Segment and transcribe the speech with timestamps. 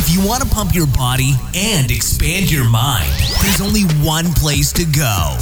[0.00, 3.10] If you want to pump your body and expand your mind,
[3.42, 5.36] there's only one place to go.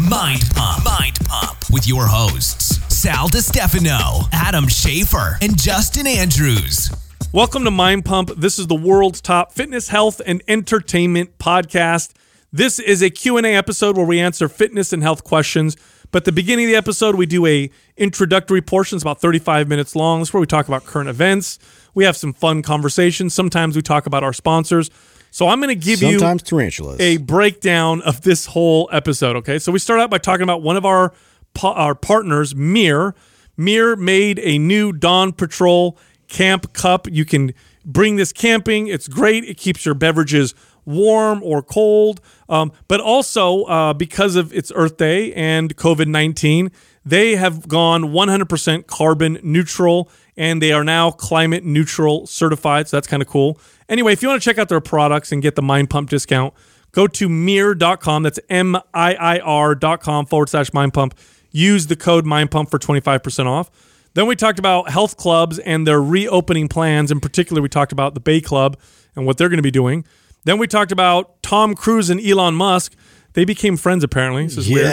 [0.00, 0.82] Mind Pump.
[0.82, 6.90] Mind Pump with your hosts, Sal DiStefano, Adam Schafer, and Justin Andrews.
[7.34, 8.30] Welcome to Mind Pump.
[8.34, 12.14] This is the world's top fitness, health, and entertainment podcast.
[12.50, 15.76] This is a Q&A episode where we answer fitness and health questions.
[16.10, 18.96] But at the beginning of the episode, we do a introductory portion.
[18.96, 20.22] It's about 35 minutes long.
[20.22, 21.58] Is where we talk about current events.
[21.98, 23.34] We have some fun conversations.
[23.34, 24.88] Sometimes we talk about our sponsors.
[25.32, 27.00] So I'm going to give you Sometimes tarantulas.
[27.00, 29.34] a breakdown of this whole episode.
[29.38, 31.12] Okay, so we start out by talking about one of our
[31.60, 33.14] our partners, MiiR.
[33.58, 37.08] MiiR made a new Dawn Patrol Camp Cup.
[37.10, 37.52] You can
[37.84, 38.86] bring this camping.
[38.86, 39.42] It's great.
[39.42, 40.54] It keeps your beverages
[40.84, 42.20] warm or cold.
[42.48, 46.70] Um, but also uh, because of its Earth Day and COVID nineteen,
[47.04, 52.88] they have gone 100% carbon neutral and they are now climate neutral certified.
[52.88, 53.60] So that's kind of cool.
[53.88, 56.54] Anyway, if you want to check out their products and get the Mind Pump discount,
[56.92, 58.22] go to miir.com.
[58.22, 61.18] That's M I I R.com forward slash Mind Pump.
[61.50, 63.70] Use the code Mind Pump for 25% off.
[64.14, 67.10] Then we talked about health clubs and their reopening plans.
[67.10, 68.78] In particular, we talked about the Bay Club
[69.16, 70.04] and what they're going to be doing.
[70.44, 72.94] Then we talked about Tom Cruise and Elon Musk.
[73.32, 74.44] They became friends apparently.
[74.44, 74.86] This is weird.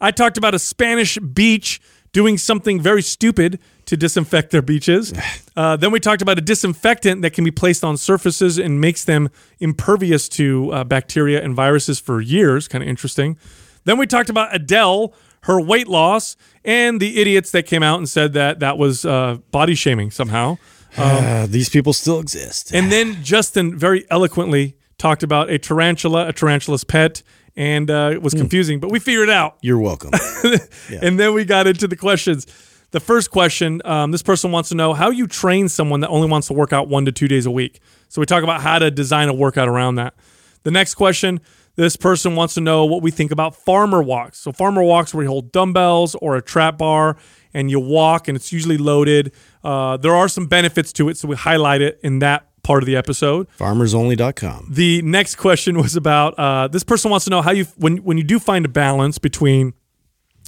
[0.00, 1.80] I talked about a Spanish beach
[2.12, 5.12] doing something very stupid to disinfect their beaches.
[5.58, 9.02] Uh, then we talked about a disinfectant that can be placed on surfaces and makes
[9.04, 9.28] them
[9.58, 12.68] impervious to uh, bacteria and viruses for years.
[12.68, 13.36] Kind of interesting.
[13.82, 18.08] Then we talked about Adele, her weight loss, and the idiots that came out and
[18.08, 20.58] said that that was uh, body shaming somehow.
[20.96, 22.72] Uh, these people still exist.
[22.72, 27.24] And then Justin very eloquently talked about a tarantula, a tarantula's pet,
[27.58, 29.58] and uh, it was confusing, but we figured it out.
[29.62, 30.12] You're welcome.
[31.02, 32.46] And then we got into the questions.
[32.92, 36.28] The first question um, this person wants to know how you train someone that only
[36.28, 37.80] wants to work out one to two days a week.
[38.08, 40.14] So we talk about how to design a workout around that.
[40.62, 41.40] The next question
[41.74, 44.38] this person wants to know what we think about farmer walks.
[44.38, 47.16] So, farmer walks where you hold dumbbells or a trap bar
[47.54, 49.32] and you walk, and it's usually loaded.
[49.62, 52.86] Uh, there are some benefits to it, so we highlight it in that part of
[52.86, 53.48] the episode.
[53.58, 54.66] FarmersOnly.com.
[54.70, 58.18] The next question was about uh, this person wants to know how you when when
[58.18, 59.72] you do find a balance between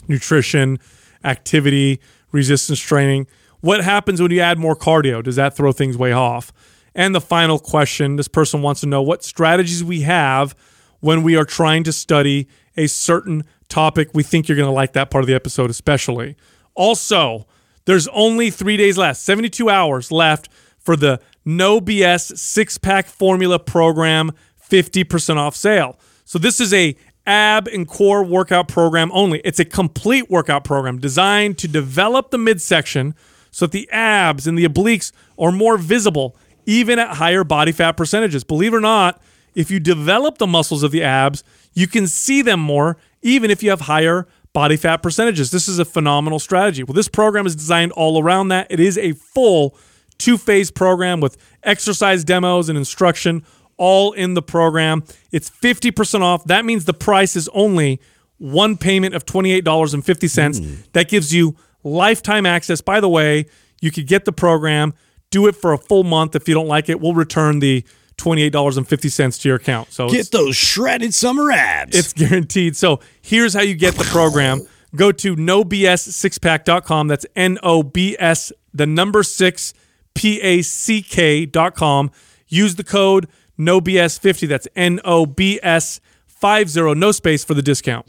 [0.07, 0.79] nutrition,
[1.25, 1.99] activity,
[2.31, 3.27] resistance training,
[3.61, 5.23] what happens when you add more cardio?
[5.23, 6.53] Does that throw things way off?
[6.95, 10.55] And the final question, this person wants to know what strategies we have
[11.01, 14.11] when we are trying to study a certain topic.
[14.13, 16.37] We think you're going to like that part of the episode especially.
[16.75, 17.47] Also,
[17.87, 23.59] there's only 3 days left, 72 hours left for the No BS six pack formula
[23.59, 24.33] program
[24.69, 25.99] 50% off sale.
[26.25, 26.97] So this is a
[27.27, 29.41] ab and core workout program only.
[29.41, 33.15] It's a complete workout program designed to develop the midsection
[33.51, 36.37] so that the abs and the obliques are more visible
[36.67, 38.45] even at higher body fat percentages.
[38.45, 39.21] Believe it or not,
[39.55, 41.43] if you develop the muscles of the abs,
[41.75, 45.51] you can see them more even if you have higher body fat percentages.
[45.51, 46.83] This is a phenomenal strategy.
[46.83, 48.67] Well, this program is designed all around that.
[48.71, 49.77] It is a full
[50.21, 53.43] two phase program with exercise demos and instruction
[53.77, 55.03] all in the program.
[55.33, 56.45] It's 50% off.
[56.45, 58.01] That means the price is only
[58.39, 60.59] one payment of $28.50.
[60.65, 60.75] Hmm.
[60.93, 62.81] That gives you lifetime access.
[62.81, 63.47] By the way,
[63.81, 64.93] you could get the program,
[65.31, 66.37] do it for a full month.
[66.37, 67.85] If you don't like it, we'll return the
[68.19, 69.93] $28.50 to your account.
[69.93, 71.97] So Get those shredded summer abs.
[71.97, 72.77] it's guaranteed.
[72.77, 74.61] So here's how you get the program.
[74.95, 77.09] Go to nobs6pack.com.
[77.09, 79.73] That's N O B S, the number six,
[80.15, 82.10] P A C com.
[82.48, 83.28] Use the code
[83.59, 84.48] NOBS50.
[84.48, 88.09] That's N O B S 50, no space for the discount.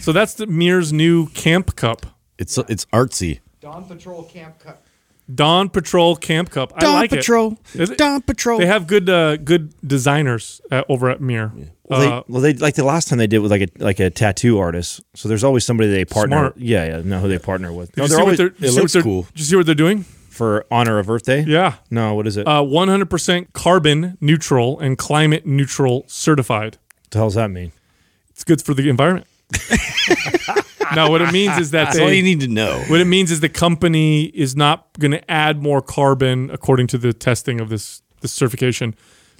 [0.00, 2.06] So that's the MiiR's new Camp Cup.
[2.38, 3.40] it's it's artsy.
[3.60, 4.82] Dawn Patrol Camp Cup.
[5.34, 6.72] Dawn Patrol Camp Cup.
[6.76, 7.58] I Dawn like Patrol.
[7.74, 8.58] it- Dawn Patrol.
[8.58, 11.52] They have good uh, good designers uh, over at Mir.
[11.82, 14.00] Well, Uh, they, well, they like the last time they did with like a like
[14.00, 15.02] a tattoo artist.
[15.14, 16.36] So there's always somebody they partner.
[16.36, 16.56] Smart.
[16.56, 17.90] Yeah, yeah, know who they partner with.
[17.92, 19.02] did No, you they're see what always they're, did you it see what looks they're-
[19.02, 19.22] cool.
[19.24, 20.04] Did you see what they're doing?
[20.38, 21.44] For honor of Earth Day.
[21.46, 21.74] Yeah.
[21.90, 22.46] No, what is it?
[22.46, 26.78] Uh, 100% carbon neutral and climate neutral certified.
[27.02, 27.72] what the hell does that mean?
[28.30, 29.26] It's good for the environment.
[30.94, 32.82] no, what it means is that That's all you need to know.
[32.88, 36.98] what it means is the company is not going to add more carbon according to
[36.98, 38.94] the testing of this this certification.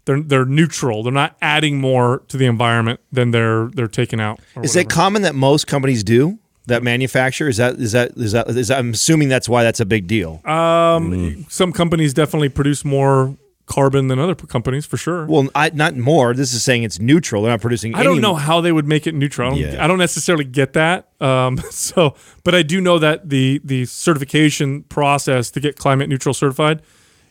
[0.05, 1.03] They're they're neutral.
[1.03, 4.41] They're not adding more to the environment than they're they're taking out.
[4.63, 4.89] Is that whatever.
[4.89, 6.39] common that most companies do
[6.69, 7.49] that manufacturer?
[7.49, 8.79] Is that is that is that is that?
[8.79, 10.41] I'm assuming that's why that's a big deal.
[10.47, 13.37] um, some companies definitely produce more
[13.67, 15.27] carbon than other companies for sure.
[15.27, 16.33] well, I, not more.
[16.33, 17.43] This is saying it's neutral.
[17.43, 17.95] They're not producing.
[17.95, 19.49] I don't any- know how they would make it neutral.
[19.49, 19.85] I don't, Yeah.
[19.85, 21.09] I don't necessarily get that.
[21.21, 26.33] Um, so, but I do know that the the certification process to get climate neutral
[26.35, 26.81] certified,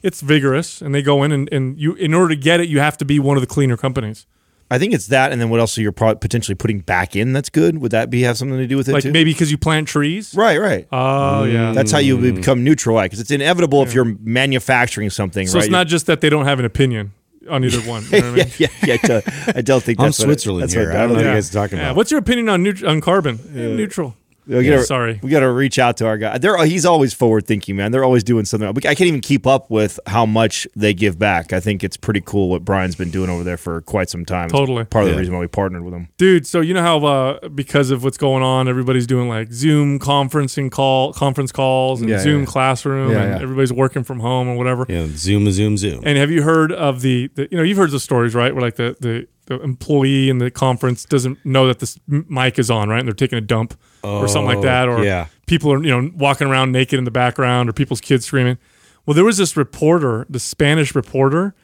[0.03, 2.79] it's vigorous, and they go in and, and you in order to get it, you
[2.79, 4.27] have to be one of the cleaner companies.
[4.69, 7.31] I think it's that, and then what else are you pro- potentially putting back in?
[7.31, 7.77] That's good.
[7.77, 9.11] Would that be have something to do with it Like too?
[9.13, 10.33] maybe because you plant trees.
[10.35, 10.87] Right, right.
[10.91, 11.71] Oh yeah.
[11.71, 11.75] Mm.
[11.75, 12.35] That's how you mm.
[12.35, 15.47] become neutral, because it's inevitable if you're manufacturing something.
[15.47, 15.63] so right?
[15.65, 17.13] it's not just that they don't have an opinion
[17.49, 18.03] on either one.
[18.11, 18.53] You know what I mean?
[18.57, 18.93] yeah, yeah, yeah.
[19.03, 20.87] I don't- I don't think I'm that's what it- Switzerland that's here.
[20.87, 21.85] what I don't know what you guys are talking Yeah.
[21.85, 21.95] about.
[21.95, 23.39] What's your opinion on neut- on carbon?
[23.53, 24.15] Neutral.
[24.47, 25.19] We gotta, Sorry.
[25.21, 26.37] we got to reach out to our guy.
[26.37, 27.91] They're he's always forward thinking, man.
[27.91, 28.67] They're always doing something.
[28.69, 31.51] I can't even keep up with how much they give back.
[31.53, 34.45] I think it's pretty cool what Brian's been doing over there for quite some time.
[34.45, 34.85] It's Totally.
[34.85, 36.07] part of the reason why we partnered with him.
[36.17, 39.99] Dude, so you know how uh, because of what's going on, everybody's doing like Zoom
[39.99, 42.45] conferencing call, conference calls, and Yeah, Zoom yeah.
[42.45, 43.41] classroom, Yeah, and yeah.
[43.41, 44.85] everybody's working from home or whatever.
[44.87, 46.01] Yeah, zoom, zoom, zoom.
[46.05, 48.61] And have you heard of the, the you know you've heard the stories right where
[48.61, 52.89] like the, the the employee in the conference doesn't know that this mic is on
[52.89, 53.73] right and they're taking a dump
[54.03, 55.27] or something like Oh, that or yeah.
[55.47, 58.57] people are you know walking around naked in the background or people's kids screaming.
[59.05, 61.55] Well, there was this reporter, the Spanish reporter,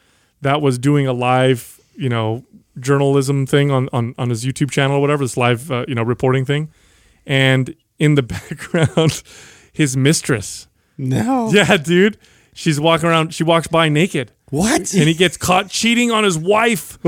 [0.42, 2.44] that was doing a live you know
[2.80, 6.02] journalism thing on on, on his YouTube channel or whatever this live uh, you know
[6.02, 6.70] reporting thing,
[7.26, 9.22] and in the background,
[9.72, 10.66] his mistress.
[10.98, 11.50] no.
[11.52, 12.18] Yeah, dude.
[12.56, 13.34] She's walking around.
[13.34, 14.94] She walks by naked What?
[14.94, 16.98] and he gets caught cheating on his wife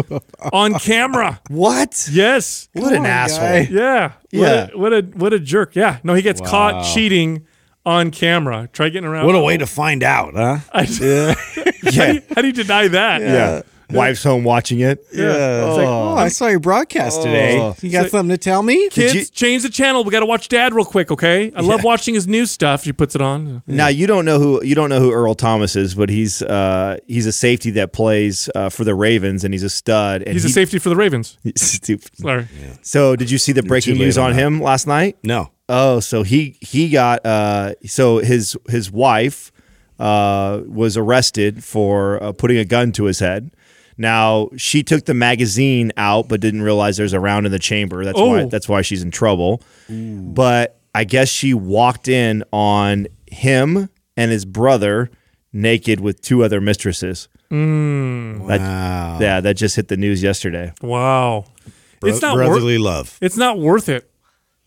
[0.52, 1.40] on camera.
[1.48, 2.08] What?
[2.10, 2.68] Yes.
[2.72, 3.40] What an asshole!
[3.40, 3.68] guy.
[3.70, 4.12] Yeah.
[4.32, 4.68] Yeah.
[4.72, 5.76] What a, what a what a jerk.
[5.76, 5.98] Yeah.
[6.02, 7.46] No, he gets caught cheating
[7.84, 8.68] on camera.
[8.72, 9.26] Try getting around.
[9.26, 10.58] What a way to find out, huh?
[10.72, 13.20] I, how, do you, how do you deny that?
[13.20, 13.62] Yeah.
[13.90, 15.04] Wife's home watching it.
[15.12, 15.66] Yeah.
[15.68, 17.58] It's like, oh, I saw your broadcast today.
[17.60, 17.76] Oh.
[17.80, 18.88] You got something to tell me?
[18.88, 20.02] Kids, you- change the channel.
[20.02, 21.52] We got to watch Dad real quick, okay?
[21.54, 22.82] I love watching his news stuff.
[22.84, 23.62] She puts it on.
[23.66, 26.98] Now you don't know who you don't know who Earl Thomas is, but he's uh,
[27.06, 30.22] he's a safety that plays uh, for the Ravens, and he's a stud.
[30.22, 31.38] And He's a he- safety for the Ravens.
[31.56, 32.16] Stupid.
[32.18, 32.46] Sorry.
[32.82, 34.42] So, did you see the breaking too late news on on that.
[34.42, 35.16] him last night?
[35.22, 35.50] No.
[35.68, 39.50] Oh, so he he got uh so his his wife
[39.98, 43.50] uh was arrested for uh, putting a gun to his head.
[43.98, 48.04] Now she took the magazine out, but didn't realize there's a round in the chamber.
[48.04, 48.48] That's why Oh.
[48.48, 49.62] that's why she's in trouble.
[49.88, 55.10] But I guess she walked in on him and his brother
[55.52, 57.28] naked with two other mistresses.
[57.50, 58.46] Mm.
[58.48, 59.18] That- Wow.
[59.20, 60.72] yeah, that just hit the news yesterday.
[60.82, 61.44] Wow.
[62.04, 63.16] it's not worth brotherly love.
[63.20, 64.08] it's not worth it.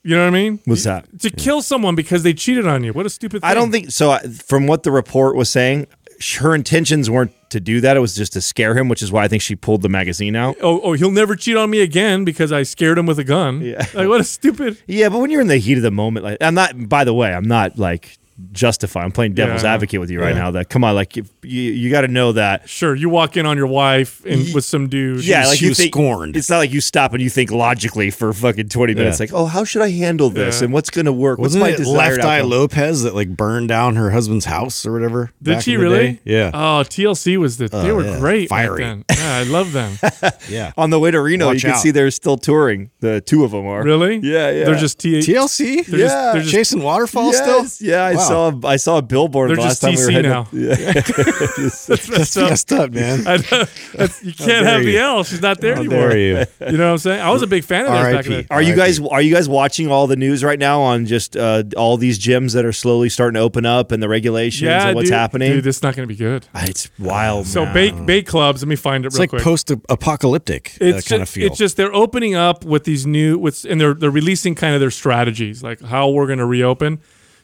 [0.04, 0.60] You know what I mean?
[0.66, 1.06] What's that?
[1.20, 2.94] To kill someone because they cheated on you.
[2.94, 3.50] What a stupid thing.
[3.50, 4.12] I don't think so.
[4.12, 5.99] I- From what the report was saying, sh-
[6.40, 7.98] her intentions weren't to do that.
[7.98, 10.36] It was just to scare him, which is why I think she pulled the magazine
[10.36, 10.58] out.
[10.62, 13.62] oh, oh, he'll never cheat on me again because I scared him with a gun.
[13.62, 13.86] Yeah.
[13.94, 14.78] Like, what a stupid.
[14.88, 16.90] Yeah, but when you're in the heat of the moment, like I'm not.
[16.90, 18.18] By the way, I'm not like
[18.52, 19.04] justify.
[19.04, 19.74] I'm playing devil's Yeah.
[19.74, 20.52] advocate with you right now.
[20.52, 22.68] That come on, like if you you got to know that.
[22.70, 25.24] Sure, you walk in on your wife and with some dude.
[25.26, 26.36] Yeah, like she you was think, scorned.
[26.38, 29.20] It's not like you stop and you think logically for fucking 20 minutes.
[29.20, 29.24] Yeah.
[29.24, 30.66] Like, oh, how should I handle this Yeah.
[30.66, 31.40] and what's going to work?
[31.40, 32.42] Wasn't what's my it desired Left Eye?
[32.42, 35.32] Lopez that like burned down her husband's house or whatever?
[35.42, 36.12] Did back she in the really?
[36.14, 36.20] day?
[36.26, 36.52] Yeah.
[36.54, 37.68] Oh, TLC was the.
[37.68, 38.20] they oh, were yeah.
[38.20, 38.50] great.
[38.50, 38.84] back Fiery.
[38.84, 39.06] then.
[39.12, 39.98] Yeah, I love them.
[40.50, 40.72] yeah.
[40.78, 41.80] On the way to Reno, Watch you can out.
[41.80, 42.90] see they're still touring.
[43.02, 43.84] The two of them are.
[43.84, 44.18] really?
[44.18, 44.66] Yeah, yeah.
[44.66, 45.20] They're just T.
[45.20, 45.86] TLC?
[45.86, 46.32] They're just- Yeah.
[46.34, 47.88] they're just- Jason Waterfall Yes, still?
[47.90, 48.20] Yeah, I Wow.
[48.30, 50.32] Saw a, I saw a billboard They're the last just time we were TC heading
[50.32, 50.42] now.
[50.42, 50.94] up- Yeah.
[51.88, 52.50] That's messed up.
[52.50, 53.28] Messed up, man.
[53.28, 53.66] I know.
[53.94, 55.00] That's, you can't dare have the you.
[55.00, 55.24] L.
[55.24, 56.10] She's not there How anymore.
[56.10, 56.46] dare you?
[56.72, 57.22] You know what I'm saying?
[57.22, 58.48] I was a big fan of that back in the R.I.P.
[58.52, 61.64] Are you guys are you guys watching all the news right now on just uh,
[61.78, 64.96] all these gyms that are slowly starting to open up and the regulations Yeah, and
[64.96, 65.52] what's dude, happening?
[65.54, 66.48] Dude, this is not going to be good.
[66.56, 67.48] it's wild.
[67.48, 67.74] So man.
[67.74, 68.62] bake bake clubs.
[68.62, 69.42] Let me find it It's real like quick.
[69.44, 71.48] post-apocalyptic uh, it's kind of feel.
[71.48, 74.80] it's just they're opening up with these new with and they're they're releasing kind of
[74.82, 77.00] their strategies like how we're going to reopen.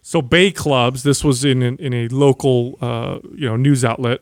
[0.08, 4.22] So Bay Clubs, this was in in, in a local uh, you know news outlet.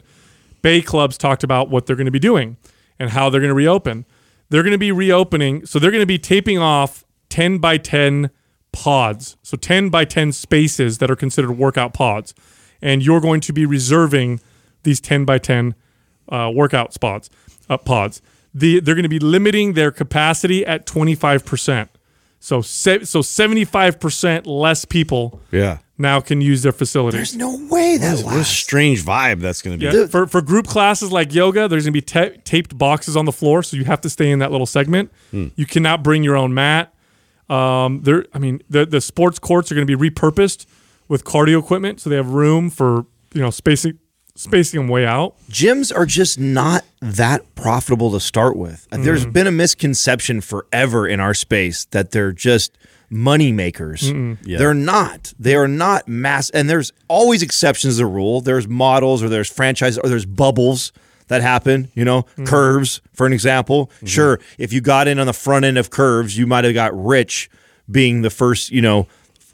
[0.61, 2.55] Bay Clubs talked about what they're going to be doing
[2.97, 4.05] and how they're going to reopen.
[4.47, 8.29] They're going to be reopening, so they're going to be taping off ten by ten
[8.71, 12.33] pods, so ten by ten spaces that are considered workout pods,
[12.81, 14.39] and you're going to be reserving
[14.83, 15.75] these ten by ten
[16.29, 17.29] uh, workout spots,
[17.69, 18.21] uh, pods.
[18.53, 21.89] The, they're going to be limiting their capacity at 25%.
[22.45, 25.77] So, se- so 75% less people yeah.
[25.97, 27.17] now can use their facilities.
[27.17, 28.53] there's no way that What a lasts.
[28.53, 29.97] strange vibe that's going to be.
[29.97, 33.23] Yeah, for, for group classes like yoga, there's going to be ta- taped boxes on
[33.23, 35.09] the floor, so you have to stay in that little segment.
[35.31, 36.93] You cannot bring your own mat.
[37.49, 40.65] Um, there, I mean, the the sports courts are going to be repurposed
[41.07, 43.99] with cardio equipment, so they have room for you know spacing
[44.35, 45.35] spacing them way out.
[45.49, 48.87] gyms are just not that profitable to start with.
[48.89, 49.03] Mm-hmm.
[49.03, 52.75] There's been a misconception forever in our space that they're just
[53.09, 54.11] money makers.
[54.11, 54.57] Yeah.
[54.57, 55.33] They're not.
[55.37, 58.41] They are not mass and there's always exceptions to the rule.
[58.41, 60.91] There's models or there's franchises or there's bubbles
[61.27, 62.45] that happen, you know, Mm-hmm.
[62.45, 63.91] curves for an example.
[64.03, 66.91] Sure, if you got in on the front end of curves, you might have got
[66.99, 67.49] rich
[67.91, 69.07] being the first, you know,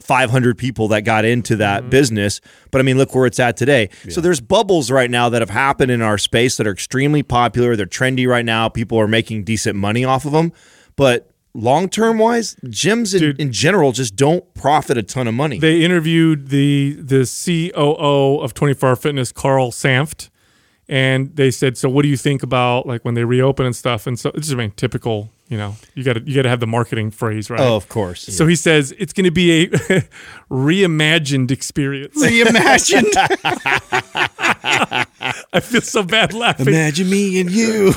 [0.09, 1.89] 500 people that got into that Mm-hmm.
[1.91, 2.41] business.
[2.71, 3.89] But I mean, look where it's at today.
[4.09, 7.75] So there's bubbles right now that have happened in our space that are extremely popular.
[7.75, 8.69] They're trendy right now.
[8.69, 10.51] People are making decent money off of them.
[10.95, 13.39] But long term wise, gyms in, Dude.
[13.39, 15.59] in general just don't profit a ton of money.
[15.59, 20.29] They interviewed the the COO of 24 Hour Fitness, Carl Sanft,
[20.87, 24.07] and they said, "So, what do you think about like when they reopen and stuff?"
[24.07, 25.29] And so, it's just I mean, typical.
[25.49, 27.59] You know, you got to you got to have the marketing phrase right.
[27.59, 28.21] oh, of course.
[28.21, 29.67] So he says it's going to be a
[30.51, 32.23] reimagined experience.
[32.23, 33.11] Reimagined.
[35.51, 36.67] I feel so bad laughing.
[36.67, 37.93] Imagine me and you.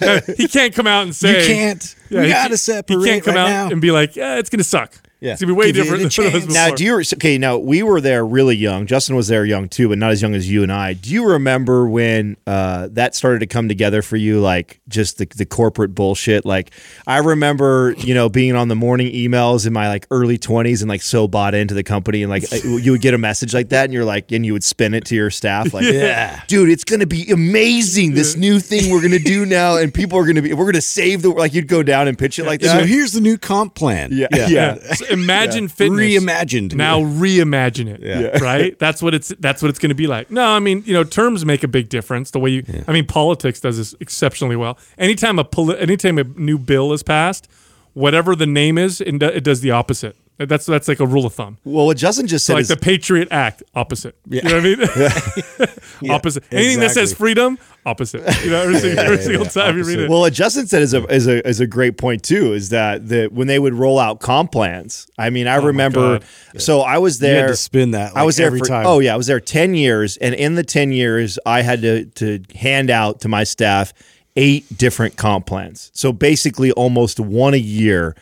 [0.36, 1.96] he can't come out and say You can't.
[2.10, 3.70] Yeah, he gotta separate He can't come right out now.
[3.70, 5.32] and be like, "Yeah, it's going to suck." Yeah.
[5.32, 6.54] It's going to be way Give different than it was before.
[6.54, 7.36] Now, do you okay?
[7.38, 8.86] Now we were there really young.
[8.86, 10.94] Justin was there young too, but not as young as you and I.
[10.94, 14.40] Do you remember when uh, that started to come together for you?
[14.40, 16.44] Like just the, the corporate bullshit.
[16.46, 16.70] Like
[17.06, 20.88] I remember, you know, being on the morning emails in my like early twenties and
[20.88, 23.84] like so bought into the company, and like you would get a message like that,
[23.84, 26.40] and you're like, and you would spin it to your staff, like, Yeah.
[26.46, 28.14] dude, it's gonna be amazing.
[28.14, 31.22] This new thing we're gonna do now, and people are gonna be, we're gonna save
[31.22, 31.52] the like.
[31.52, 34.10] You'd go down and pitch it like So here's the new comp plan.
[34.12, 34.76] Yeah, yeah.
[34.94, 36.74] So imagine fitness Reimagined.
[36.74, 38.00] Now reimagine it.
[38.00, 38.42] Yeah.
[38.42, 38.78] Right?
[38.78, 40.30] That's what it's that's what it's going to be like.
[40.30, 42.30] No, I mean, you know, terms make a big difference.
[42.30, 44.78] The way you I mean, politics does this exceptionally well.
[44.98, 47.48] Anytime a poli- anytime a new bill is passed,
[47.92, 50.16] whatever the name is, it, it does the opposite.
[50.38, 51.58] That's that's like a rule of thumb.
[51.64, 54.16] Well, what Justin just So said like is the Patriot Act, opposite.
[54.26, 55.66] You know what I
[56.06, 56.10] mean?
[56.10, 56.44] opposite.
[56.50, 58.20] Anything that says freedom, opposite.
[58.44, 60.10] You know, every, single, every single time you read it.
[60.10, 62.52] Well, what Justin said is a is a is a great point too.
[62.52, 65.06] Is that that when they would roll out comp plans?
[65.18, 66.00] I mean, I oh remember.
[66.00, 66.18] Oh
[66.52, 66.62] God.
[66.62, 67.40] So I was You there.
[67.42, 68.16] had to spin that.
[68.16, 68.86] I was there every for time.
[68.86, 72.04] oh yeah, I was there ten years, and in the ten years, I had to
[72.06, 73.92] to hand out to my staff
[74.36, 75.90] eight different comp plans.
[75.94, 78.14] So basically, almost one a year.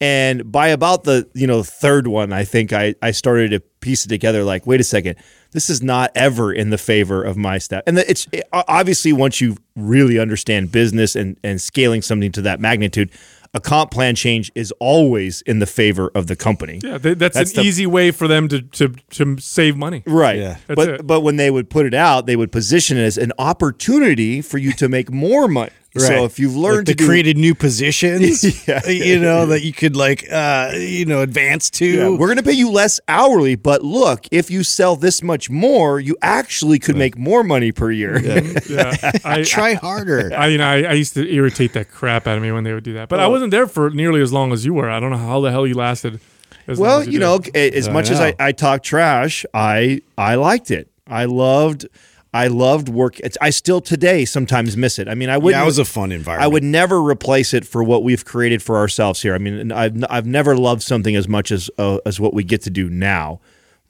[0.00, 4.04] And by about the you know third one, I think I I started to piece
[4.04, 4.44] it together.
[4.44, 5.16] Like, wait a second,
[5.50, 7.82] this is not ever in the favor of my staff.
[7.86, 12.60] And it's it, obviously once you really understand business and and scaling something to that
[12.60, 13.10] magnitude,
[13.54, 16.78] a comp plan change is always in the favor of the company.
[16.84, 20.04] yeah, they, that's, that's an the- easy way for them to to, to save money.
[20.06, 20.38] Right.
[20.38, 20.58] Yeah.
[20.68, 21.06] That's but it.
[21.08, 24.58] but when they would put it out, they would position it as an opportunity for
[24.58, 25.72] you to make more money.
[25.96, 28.86] So if you've learned they to do created new positions, Yeah.
[28.88, 31.86] you know, that you could like, uh, you know, advance to.
[31.86, 35.48] Yeah, we're going to pay you less hourly, but look, if you sell this much
[35.50, 38.20] more, you actually could make more money per year.
[38.20, 40.30] Yeah, I, Try harder.
[40.36, 42.74] I, you know, I, I used to irritate that crap out of me when they
[42.74, 43.08] would do that.
[43.08, 44.90] But I wasn't there for nearly as long as you were.
[44.90, 46.20] I don't know how the hell you lasted.
[46.66, 47.20] As long Well, as you did.
[47.20, 48.20] know, as I much as.
[48.20, 50.90] I, I talk trash, I I liked it.
[51.06, 51.88] I loved
[52.32, 53.18] I loved work.
[53.20, 55.08] It's, I still today sometimes miss it.
[55.08, 56.44] I mean, I would Yeah, it was a fun environment.
[56.44, 59.34] I would never replace it for what we've created for ourselves here.
[59.34, 62.62] I mean, I've I've never loved something as much as uh, as what we get
[62.62, 63.40] to do now.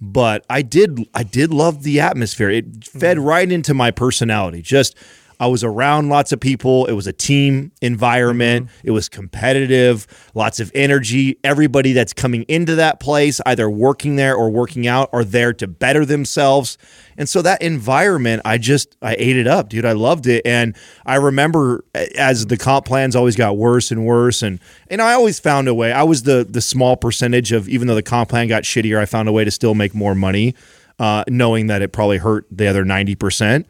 [0.01, 2.51] But I did I did love the atmosphere.
[2.51, 4.63] It fed right into my personality.
[4.63, 4.97] Just
[5.41, 6.87] I was around lots of people.
[6.87, 8.71] It was a team environment.
[8.83, 11.39] It was competitive, lots of energy.
[11.45, 15.69] Everybody that's coming into that place, either working there or working out, are there to
[15.69, 16.77] better themselves.
[17.17, 19.85] And so that environment, I just I ate it up, dude.
[19.85, 20.45] I loved it.
[20.45, 20.77] And
[21.07, 25.39] I remember as the comp plans always got worse and worse, and and I always
[25.39, 25.93] found a way.
[25.93, 29.07] I was the the small percentage of even though the comp plan got shittier, I
[29.07, 30.55] found a way to still make more money,
[30.99, 33.67] uh, knowing that it probably hurt the other ninety percent.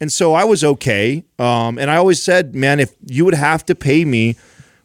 [0.00, 1.24] And so I was okay.
[1.38, 4.36] Um, and I always said, man, if you would have to pay me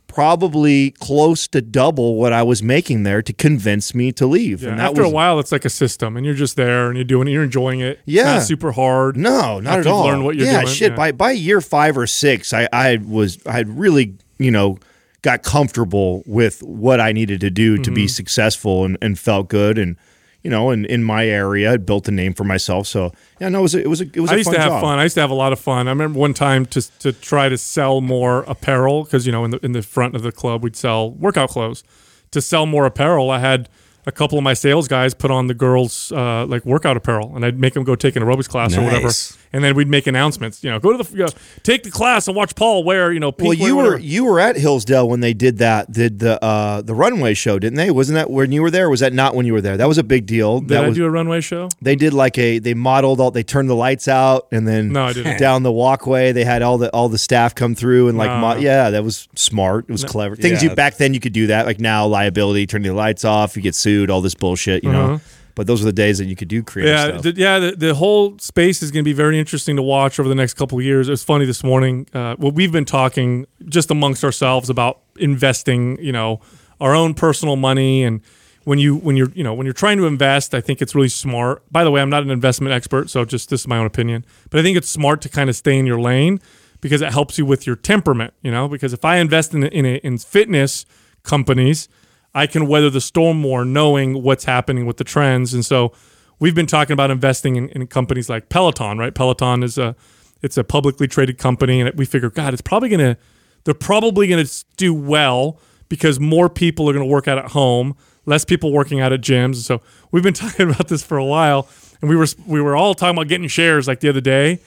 [0.08, 4.62] probably close to double what I was making there to convince me to leave.
[4.62, 6.88] Yeah, and that after was, a while, it's like a system, and you're just there,
[6.88, 8.00] and you're doing it, you're enjoying it.
[8.06, 8.26] Yeah.
[8.36, 9.18] not super hard.
[9.18, 10.06] No, not at all.
[10.06, 10.82] learned what you're yeah, doing, shit.
[10.82, 10.88] yeah.
[10.90, 10.96] Shit.
[10.96, 14.78] By by year five or six, I I was I had really you know
[15.24, 17.94] got comfortable with what I needed to do to Mm-hmm.
[17.96, 19.96] be successful and, and felt good and
[20.44, 22.88] you know and in my area I built a name for myself.
[22.88, 24.72] So yeah, no, it was a, it was a, it was I used to have
[24.72, 24.82] job.
[24.82, 25.00] fun.
[25.00, 25.88] I used to have a lot of fun.
[25.88, 29.52] I remember one time to to try to sell more apparel because you know in
[29.52, 31.84] the in the front of the club we'd sell workout clothes.
[32.32, 33.70] To sell more apparel, I had
[34.06, 37.46] a couple of my sales guys put on the girls uh, like workout apparel, and
[37.46, 39.10] I'd make them go take an aerobics class or whatever.
[39.56, 40.64] And then we'd make announcements.
[40.64, 41.28] You know, go to the you know,
[41.62, 43.32] take the class and watch Paul wear you know.
[43.38, 46.96] Well, you were you were at Hillsdale when they did that did the uh, the
[46.96, 47.92] runway show, didn't they?
[47.92, 48.90] Wasn't that when you were there?
[48.90, 49.78] Was that not when you were there?
[49.78, 50.60] That was a big deal.
[50.60, 51.70] Did that I was do a runway show?
[51.82, 55.06] they did like a they modeled all they turned the lights out and then No,
[55.06, 55.38] I didn't.
[55.44, 58.38] down the walkway they had all the all the staff come through and like No.
[58.40, 61.48] mo- yeah that was smart it was clever things you back then you could do
[61.48, 64.92] that like now liability turning the lights off you get sued all this bullshit you
[64.92, 65.20] know Uh-huh.
[65.56, 67.60] but those were the days that you could do creative Yeah, stuff the, yeah.
[67.60, 70.54] The, the whole space is going to be very interesting to watch over the next
[70.56, 71.08] couple of years.
[71.08, 72.08] It was funny this morning.
[72.14, 73.46] Uh, well, we've been talking
[73.78, 75.98] just amongst ourselves about investing.
[76.02, 76.40] You know,
[76.80, 78.22] our own personal money, and
[78.66, 81.10] when you when you're you know when you're trying to invest, I think it's really
[81.26, 81.62] smart.
[81.72, 84.26] By the way, I'm not an investment expert, so just this is my own opinion,
[84.50, 86.40] but I think it's smart to kind of stay in your lane
[86.82, 88.34] because it helps you with your temperament.
[88.42, 90.86] You know, because if I invest in in, in fitness
[91.24, 91.88] companies,
[92.36, 95.94] I can weather the storm more, knowing what's happening with the trends, and so
[96.40, 98.98] we've been talking about investing in, in companies like Peloton.
[98.98, 99.96] Right, Peloton is a
[100.42, 103.18] it's a publicly traded company, and we figure, God, it's probably gonna
[103.64, 104.46] they're probably gonna
[104.78, 105.60] do well
[105.90, 109.56] because more people are gonna work out at home less people working out at gyms.
[109.58, 111.68] So we've been talking about this for a while,
[112.02, 114.60] and we were we were all talking about getting shares like the other day.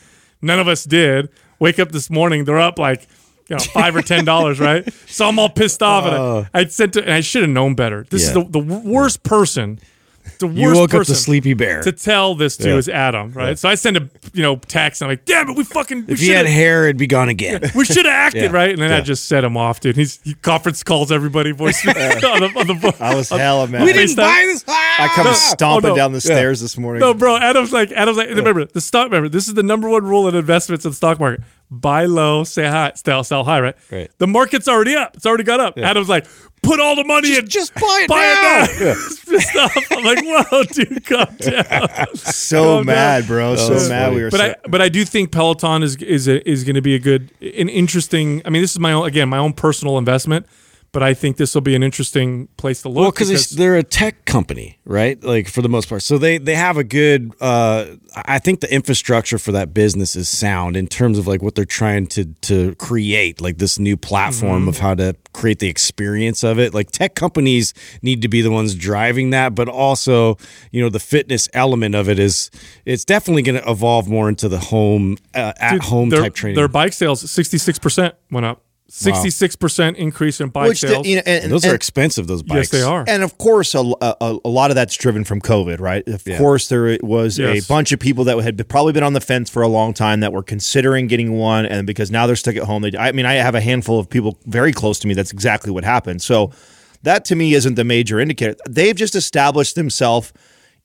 [0.43, 1.31] None of us did.
[1.59, 3.09] Wake up this morning, they're up like
[3.49, 4.93] you know five or ten dollars, right?
[5.07, 6.45] So I'm all pissed off, and I, uh.
[6.55, 8.05] I sent to, and I should have known better.
[8.11, 9.79] This is the, the worst person.
[10.41, 11.83] The worst You woke up person the sleepy bear.
[11.83, 12.75] to tell this to Yeah.
[12.77, 13.57] is Adam, right?
[13.57, 16.13] So I send a you know text, and I'm like, damn it, we fucking we
[16.15, 17.63] if he had hair, it'd be gone again.
[17.77, 18.51] we should have acted Yeah.
[18.51, 19.95] right, and then I just set him off, dude.
[19.97, 23.85] He's he conference calls everybody, voice on the, on the I was hella mad.
[23.85, 24.65] we didn't buy this.
[24.67, 25.33] I come No.
[25.33, 25.97] stomping Oh, no.
[25.97, 27.01] down the stairs this morning.
[27.01, 27.37] No, bro.
[27.37, 28.29] Adam's like Adam's like.
[28.29, 29.05] Remember the stock.
[29.05, 32.45] Remember this is the number one rule in investments in the stock market: buy low,
[32.45, 33.61] say high, sell, sell high.
[33.61, 33.75] Right.
[33.91, 34.11] Right.
[34.19, 35.17] The market's already up.
[35.17, 35.77] It's already got up.
[35.79, 36.27] Adam's like,
[36.63, 37.47] put all the money in.
[37.49, 38.65] just buy it buy now.
[38.65, 38.95] it now.
[38.95, 39.93] He's pissed.
[39.93, 42.15] I'm like, whoa, dude, calm down.
[42.17, 42.87] so Calm down.
[42.87, 43.57] mad, bro.
[43.57, 44.05] So was mad.
[44.07, 44.17] funny.
[44.17, 44.31] We were.
[44.31, 46.95] But so- I but I do think Peloton is is a, is going to be
[46.95, 48.43] a good, an interesting.
[48.45, 50.47] I mean, this is my own again my own personal investment,
[50.97, 53.03] but I think this will be an interesting place to look.
[53.03, 55.23] Well, because they're a tech company, right?
[55.23, 57.35] Like for the most part, so they they have a good.
[57.39, 61.55] Uh, I think the infrastructure for that business is sound in terms of like what
[61.55, 64.69] they're trying to to create, like this new platform Mm-hmm.
[64.71, 66.73] of how to create the experience of it.
[66.73, 70.39] Like tech companies need to be the ones driving that, but also
[70.73, 72.51] you know the fitness element of it is
[72.87, 76.35] it's definitely going to evolve more into the home uh, at Dude, home their, type
[76.35, 76.57] training.
[76.57, 78.63] Their bike sales, sixty six percent went up.
[78.89, 81.07] Sixty six percent increase in bike which the, sales.
[81.09, 82.29] you know, and, And those and, are expensive.
[82.29, 82.57] Those bikes.
[82.57, 83.05] yes, they are.
[83.09, 86.07] And of course, a, a, a lot of that's driven from COVID, right?
[86.07, 87.65] Of course, there was Yes.
[87.65, 90.21] a bunch of people that had probably been on the fence for a long time
[90.21, 93.27] that were considering getting one, and because now they're stuck at home, they, I mean,
[93.27, 95.15] I have a handful of people very close to me.
[95.15, 96.23] That's exactly what happened.
[96.23, 96.53] So
[97.03, 98.55] that to me isn't the major indicator.
[98.69, 100.33] They've just established themselves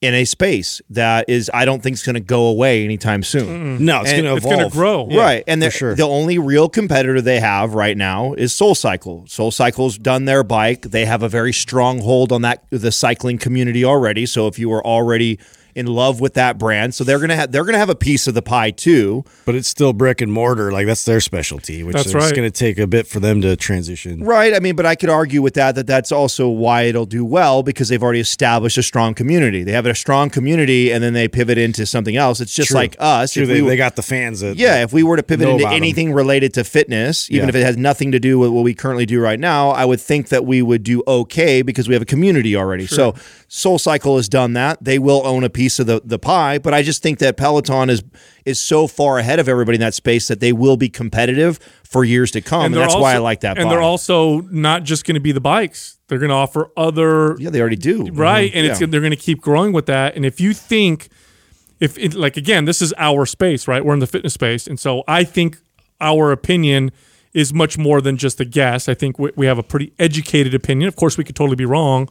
[0.02, 3.84] in a space that is, I don't think, is going to go away anytime soon.
[3.84, 4.72] No, it's going to it's gonna evolve.
[4.72, 5.08] grow.
[5.08, 5.44] Yeah, right.
[5.46, 5.94] And sure.
[5.94, 9.24] the only real competitor they have right now is Soul Cycle.
[9.28, 10.82] Soul Cycle's done their bike.
[10.82, 14.26] They have a very strong hold on that the cycling community already.
[14.26, 15.38] So if you were already
[15.74, 18.34] in love with that brand, so they're gonna have they're gonna have a piece of
[18.34, 19.24] the pie too.
[19.44, 20.70] but it's still brick and mortar.
[20.72, 22.34] Like that's their specialty, which That's is right.
[22.34, 24.22] going to take a bit for them to transition.
[24.24, 24.54] Right.
[24.54, 27.62] I mean, but I could argue with that that that's also why it'll do well
[27.62, 29.62] because they've already established a strong community.
[29.62, 32.40] They have a strong community and then they pivot into something else.
[32.40, 32.76] It's just True.
[32.76, 33.32] like us.
[33.32, 34.40] True, they, we- they got the fans.
[34.40, 35.76] That, Yeah, if we were to pivot into about 'em.
[35.76, 37.48] anything related to fitness, even Yeah.
[37.48, 40.00] if it has nothing to do with what we currently do right now, I would
[40.00, 42.86] think that we would do okay because we have a community already.
[42.86, 43.14] So
[43.48, 44.78] Soul Cycle has done that.
[44.82, 47.90] They will own a piece of the, the pie, but I just think that Peloton
[47.90, 48.02] is
[48.44, 52.04] is so far ahead of everybody in that space that they will be competitive for
[52.04, 52.66] years to come.
[52.66, 53.70] And, they're that's why I like that And buy.
[53.70, 55.98] they're also not just going to be the bikes.
[56.08, 58.08] They're going to offer other yeah, they already do.
[58.12, 58.56] right, Mhm.
[58.56, 58.86] and it's Yeah.
[58.88, 60.16] they're going to keep growing with that.
[60.16, 61.08] And if you think,
[61.80, 63.84] if it, like again, this is our space, right?
[63.84, 65.58] We're in the fitness space, and so I think
[66.00, 66.90] our opinion
[67.32, 68.88] is much more than just a guess.
[68.88, 70.86] I think we, we have a pretty educated opinion.
[70.88, 72.08] Of course, we could totally be wrong,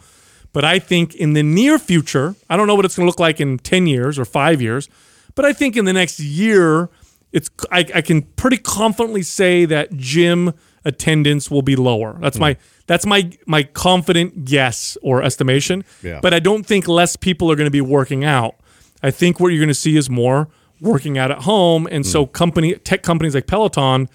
[0.53, 3.19] but I think in the near future, I don't know what it's going to look
[3.19, 4.89] like in ten years or five years,
[5.35, 6.89] but I think in the next year,
[7.31, 12.17] it's I, I can pretty confidently say that gym attendance will be lower.
[12.19, 15.85] That's my that's my my confident guess or estimation.
[16.01, 16.19] Yeah.
[16.21, 18.55] But I don't think less people are going to be working out.
[19.03, 22.25] I think what you're going to see is more working out at home, and so
[22.25, 22.31] hmm.
[22.31, 24.09] company tech companies like Peloton,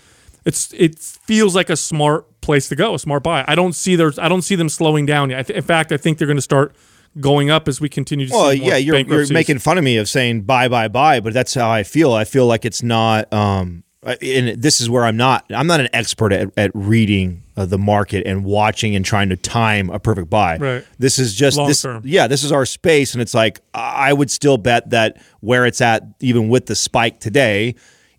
[0.45, 3.45] it's it feels like a smart place to go, a smart buy.
[3.47, 5.49] I don't see there's I don't see them slowing down yet.
[5.49, 6.75] Th- in fact, I think they're going to start
[7.21, 10.09] going up as we continue to Well, yeah, you're, you're making fun of me of
[10.09, 12.13] saying buy, buy, buy, but that's how I feel.
[12.13, 13.33] I feel like it's not.
[13.33, 15.45] Um, and this is where I'm not.
[15.51, 19.37] I'm not an expert at, at reading uh, the market and watching and trying to
[19.37, 20.59] time a perfect buy.
[20.59, 20.85] Right.
[20.99, 21.83] This is just Long this.
[21.83, 22.03] term.
[22.05, 25.81] Yeah, this is our space, and it's like I would still bet that where it's
[25.81, 27.75] at, even with the spike today,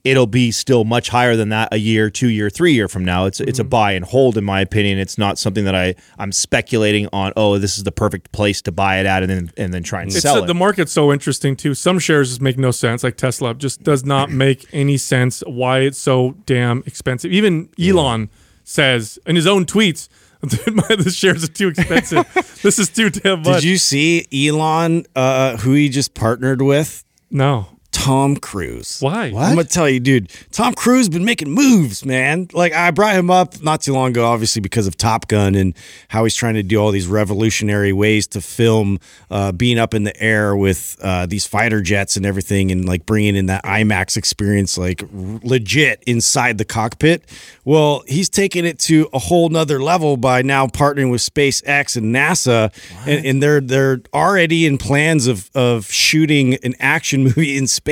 [0.10, 3.26] it'll be still much higher than that a year, two year, three year from now.
[3.26, 3.70] It's it's a Mm-hmm.
[3.70, 4.98] buy and hold, in my opinion.
[5.00, 7.34] It's not something that I I'm speculating on.
[7.36, 10.02] Oh, this is the perfect place to buy it at, and then and then try
[10.02, 10.48] and It's sell uh, it.
[10.48, 11.74] the market's so interesting too.
[11.74, 15.80] Some shares just make no sense, like Tesla just does not make any sense why
[15.80, 17.32] it's so damn expensive.
[17.32, 18.30] Even Elon
[18.63, 20.10] says in his own tweets,
[20.41, 22.26] "The shares are too expensive.
[22.63, 27.04] this is too damn much." Did you see Elon, uh, who he just partnered with?
[27.30, 27.67] no.
[28.03, 28.99] Tom Cruise.
[29.01, 29.25] Why?
[29.25, 30.29] I'm gonna tell you, dude.
[30.51, 32.47] Tom Cruise has been making moves, man.
[32.53, 35.75] Like I brought him up not too long ago, obviously because of Top Gun and
[36.07, 38.99] how he's trying to do all these revolutionary ways to film
[39.31, 43.05] uh, being up in the air with uh, these fighter jets and everything, and like
[43.05, 45.10] bringing in that IMAX experience, like r-
[45.43, 47.23] legit inside the cockpit.
[47.65, 52.15] Well, he's taking it to a whole nother level by now partnering with SpaceX and
[52.15, 52.71] NASA,
[53.07, 57.87] and, and they're they're already in plans of of shooting an action movie in space.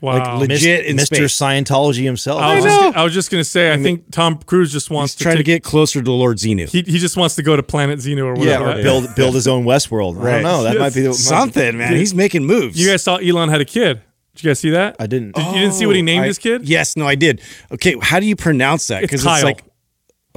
[0.00, 0.38] Wow.
[0.38, 1.06] Like legit in Mr.
[1.06, 1.38] space.
[1.38, 2.40] Scientology himself.
[2.40, 2.96] I was, I just.
[2.96, 5.42] I was just gonna say, I think Tom Cruise just wants He's to trying to
[5.42, 6.68] get closer to Lord Xenu.
[6.68, 8.80] He, he just wants to go to Planet Xenu or yeah, whatever.
[8.80, 10.20] or build build his own Westworld.
[10.20, 10.62] I don't know.
[10.64, 11.96] That might be the, Something, man.
[11.96, 12.78] He's making moves.
[12.78, 14.02] You guys saw Elon had a kid.
[14.34, 14.96] Did you guys see that?
[15.00, 15.34] I didn't.
[15.34, 16.68] Did- you didn't see what he oh, named I- his kid?
[16.68, 17.40] Yes, no, I did.
[17.72, 19.02] Okay, how do you pronounce that?
[19.02, 19.64] It's it's like,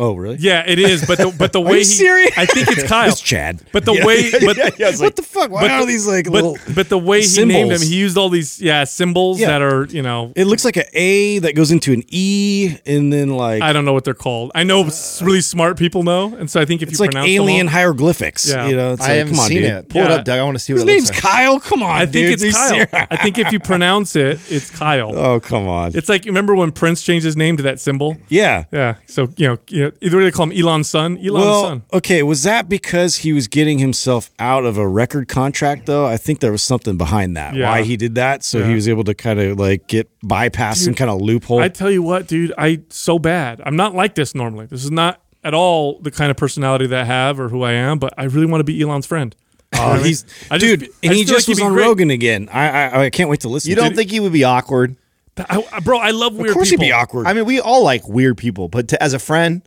[0.02, 0.38] oh, really?
[0.40, 1.06] Yeah, it is.
[1.08, 2.38] But the but the way you he, serious?
[2.38, 3.08] I think it's Kyle.
[3.12, 3.62] It's Chad.
[3.72, 4.58] But the way, but
[5.00, 5.50] what the fuck?
[5.52, 6.58] Why but are these like but, little?
[6.76, 9.48] but the way he named him, he used all these yeah symbols Yeah.
[9.48, 13.12] that are you know It looks like an A that goes into an E, and
[13.14, 14.52] then like I don't know what they're called.
[14.56, 17.04] I know s- uh, really smart people know, and so I think if it's you
[17.06, 18.50] like pronounce alien them all, hieroglyphics.
[18.50, 18.68] Yeah.
[18.68, 19.72] You know, it's I like, haven't come on, seen dude.
[19.72, 19.90] it.
[19.90, 20.40] Pull it up, Doug.
[20.40, 21.34] I want to see what His it name's looks like.
[21.34, 21.60] Kyle.
[21.60, 22.42] Come on, I think dude.
[22.48, 22.86] it's Kyle.
[23.12, 25.16] I think if you pronounce it, it's Kyle.
[25.16, 25.92] Oh, come on.
[25.96, 28.18] It's like remember when Prince changed his name to that symbol?
[28.30, 28.66] yeah.
[28.72, 28.96] Yeah.
[29.08, 31.84] So you know, you know either they call him Elon's son, Elon's Well, son.
[31.94, 36.06] okay, was that because he was getting himself out of a record contract though?
[36.06, 37.56] I think there was something behind that.
[37.56, 37.70] Yeah.
[37.70, 40.94] Why he did that, so he was able to kind of like get bypass some
[40.94, 41.60] kind of loophole.
[41.60, 43.62] I tell you what, dude, I so bad.
[43.66, 44.66] I'm not like this normally.
[44.68, 47.72] This is not at all the kind of personality that I have or who I
[47.74, 49.36] am, but I really want to be Elon's friend.
[49.74, 51.86] Oh, he's I just- dude, and he just feel just like was on great.
[51.86, 52.50] Rogan again.
[52.52, 53.70] I, I I can't wait to listen.
[53.70, 53.96] You to don't it.
[53.96, 54.98] think he would be awkward?
[55.38, 56.84] I, I- bro, I love weird Of course people.
[56.84, 57.26] he'd be awkward.
[57.26, 59.62] I mean, we all like weird people, but to, as a friend,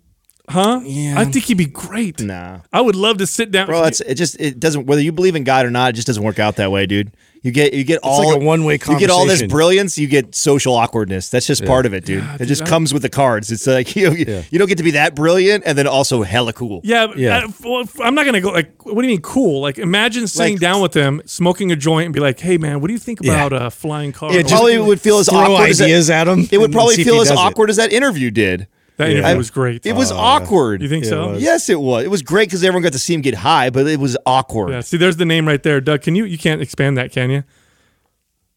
[0.48, 0.80] Huh?
[0.84, 1.18] Yeah.
[1.18, 2.20] I think he'd be great.
[2.20, 2.58] nah.
[2.72, 3.66] I would love to sit down.
[3.66, 6.06] Bro, it's it just it doesn't whether you believe in God or not, it just
[6.06, 7.12] doesn't work out that way, dude.
[7.42, 10.34] You get you get all like a one-way You get all this brilliance, you get
[10.34, 11.28] social awkwardness.
[11.28, 12.24] That's just part of it, dude.
[12.40, 13.50] it just I- comes with the cards.
[13.52, 16.80] It's like you, you don't get to be that brilliant and then also hella cool.
[16.84, 17.46] yeah, Yeah.
[17.46, 18.50] I, well, I'm not gonna go.
[18.50, 19.60] Like, what do you mean cool?
[19.62, 22.80] Like, imagine sitting Like- down with him, smoking a joint, and be like, "Hey, man,
[22.80, 23.32] what do you think Yeah.
[23.46, 26.28] about a flying car?" It probably would feel as throw awkward as that- ideas at
[26.28, 26.48] him.
[26.52, 27.38] It would probably feel as does it.
[27.38, 28.68] awkward as that interview did.
[28.96, 29.84] That interview was great.
[29.86, 30.82] It was uh, awkward.
[30.82, 31.32] You think it so?
[31.32, 31.42] was.
[31.42, 32.04] Yes, it was.
[32.04, 34.70] It was great because everyone got to see him get high, but it was awkward.
[34.70, 34.80] Yeah.
[34.80, 36.02] See, there's the name right there, Doug.
[36.02, 36.24] Can you?
[36.24, 37.44] You can't expand that, can you?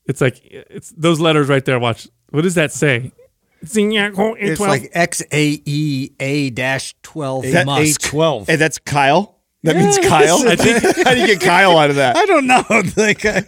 [0.05, 1.79] It's like it's those letters right there.
[1.79, 2.07] Watch.
[2.29, 3.11] What does that say?
[3.61, 8.01] It's It's like X A E A dash twelve That Musk.
[8.01, 8.49] twelve.
[8.49, 9.36] And that's Kyle.
[9.67, 10.47] That means Kyle.
[10.47, 12.15] I think- How do you get Kyle out of that?
[12.17, 12.63] I don't know.
[12.97, 13.43] like, I,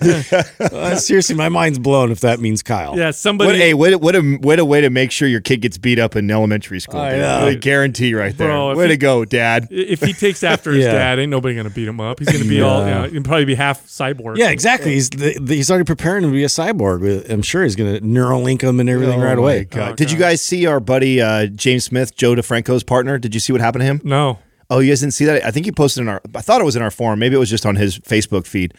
[0.65, 2.97] uh, seriously, my mind's blown if that means Kyle.
[2.97, 3.11] yeah.
[3.11, 3.73] Somebody.
[3.73, 5.77] What a what a, what a what a way to make sure your kid gets
[5.77, 6.99] beat up in elementary school.
[6.99, 7.19] I dude.
[7.21, 7.39] know.
[7.45, 8.47] What a guarantee right there.
[8.49, 9.67] Bro, way he- to go, Dad.
[9.71, 10.93] if he takes after his Yeah.
[10.93, 12.19] dad, ain't nobody gonna beat him up.
[12.19, 14.37] He's gonna be all, you know, he'll probably be half cyborg.
[14.37, 14.93] Yeah, exactly.
[14.93, 17.29] He's the, the, he's already preparing to be a cyborg.
[17.29, 19.63] I'm sure he's going to Neuralink him and everything Oh right away.
[19.65, 19.91] God.
[19.91, 23.17] Oh, Did you guys see our buddy uh, James Smith, Joe DeFranco's partner?
[23.17, 24.01] Did you see what happened to him?
[24.03, 24.39] No.
[24.69, 25.43] Oh, you guys didn't see that?
[25.45, 26.21] I think he posted in our.
[26.35, 27.19] I thought it was in our forum.
[27.19, 28.73] Maybe it was just on his Facebook feed.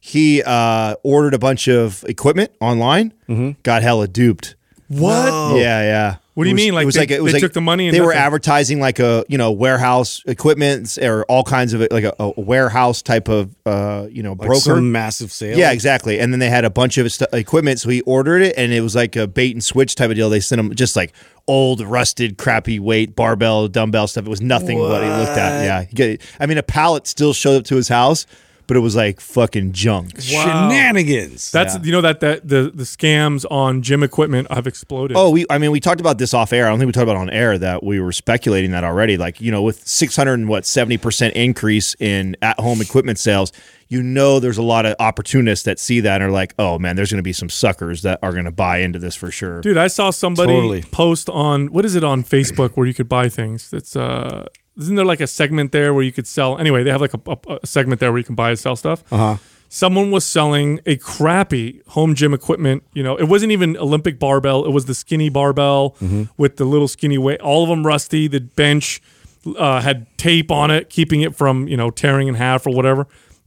[0.00, 3.12] He uh, ordered a bunch of equipment online.
[3.62, 4.54] Got hella duped.
[4.88, 5.56] What?
[5.58, 6.16] Yeah, yeah.
[6.36, 6.74] What do you was- mean?
[6.74, 8.12] Like it was they- like it was they like took the money and they were
[8.12, 13.00] advertising like a you know warehouse equipment or all kinds of like a, a warehouse
[13.00, 14.60] type of uh, you know Like broker.
[14.60, 15.56] some massive sale.
[15.58, 16.20] Yeah, exactly.
[16.20, 18.82] And then they had a bunch of st- equipment, so he ordered it, and it
[18.82, 20.28] was like a bait and switch type of deal.
[20.28, 21.14] They sent him just like
[21.48, 24.26] old, rusted, crappy weight barbell, dumbbell stuff.
[24.26, 25.88] It was nothing what he looked at.
[25.96, 28.26] Yeah, I mean, a pallet still showed up to his house,
[28.66, 30.14] but it was like fucking junk.
[30.30, 30.68] Wow.
[30.68, 31.50] Shenanigans.
[31.52, 35.16] That's you know that that the the scams on gym equipment have exploded.
[35.16, 35.46] Oh, we.
[35.50, 36.66] I mean, we talked about this off air.
[36.66, 39.16] I don't think we talked about it on air that we were speculating that already.
[39.16, 43.18] Like you know, with six hundred and what seventy percent increase in at home equipment
[43.18, 43.52] sales,
[43.88, 46.96] you know, there's a lot of opportunists that see that and are like, oh man,
[46.96, 49.60] there's going to be some suckers that are going to buy into this for sure.
[49.60, 50.82] Dude, I saw somebody Totally.
[50.82, 53.70] post on what is it on Facebook where you could buy things.
[53.70, 54.46] That's uh
[54.78, 57.20] isn't there like a segment there where you could sell anyway, they have like a,
[57.26, 59.02] a, a segment there where you can buy and sell stuff.
[59.12, 59.36] Uh-huh.
[59.68, 62.84] Someone was selling a crappy home gym equipment.
[62.94, 64.64] You know, it wasn't even Olympic barbell.
[64.64, 66.24] It was the skinny barbell Mm-hmm.
[66.36, 67.40] with the little skinny weight.
[67.40, 68.28] All of them rusty.
[68.28, 69.02] The bench
[69.58, 73.06] uh, had tape on it, keeping it from you know tearing in half or whatever.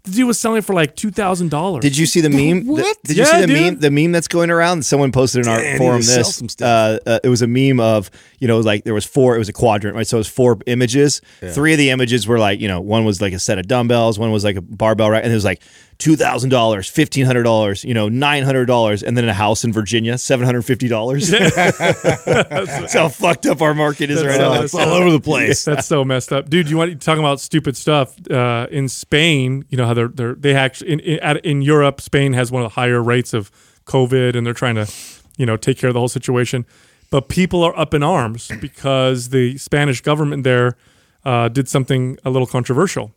[0.10, 1.82] The dude was selling for like two thousand dollars.
[1.82, 2.66] Did you see the meme?
[2.68, 2.98] What?
[3.04, 3.74] Did you Yeah, see the dude.
[3.74, 3.80] meme?
[3.80, 4.86] The meme that's going around.
[4.86, 6.42] Someone posted in our Yeah, forum this.
[6.62, 9.36] Uh, uh, it was a meme of you know like there was four.
[9.36, 10.08] It was a quadrant, right?
[10.08, 11.22] So it was four images.
[11.42, 14.18] Three of the images were like you know one was like a set of dumbbells,
[14.20, 15.24] one was like a barbell, right?
[15.24, 15.62] And it was like
[16.00, 19.64] two thousand dollars, fifteen hundred dollars, you know, nine hundred dollars, and then a house
[19.64, 21.30] in Virginia, seven hundred fifty dollars.
[21.30, 24.62] That's how fucked up our market is That's right how now.
[24.64, 25.66] it's all over the place.
[25.66, 26.70] That's so messed up, dude.
[26.70, 28.16] You want to talking about stupid stuff?
[28.30, 32.02] Uh, in Spain, you know how they're, they're they actually in, in at- in Europe,
[32.02, 33.52] Spain has one of the higher rates of
[33.86, 34.88] COVID and they're trying to,
[35.38, 36.66] you know, take care of the whole situation.
[37.12, 40.78] But people are up in arms because the Spanish government there
[41.26, 43.12] uh, did something a little controversial.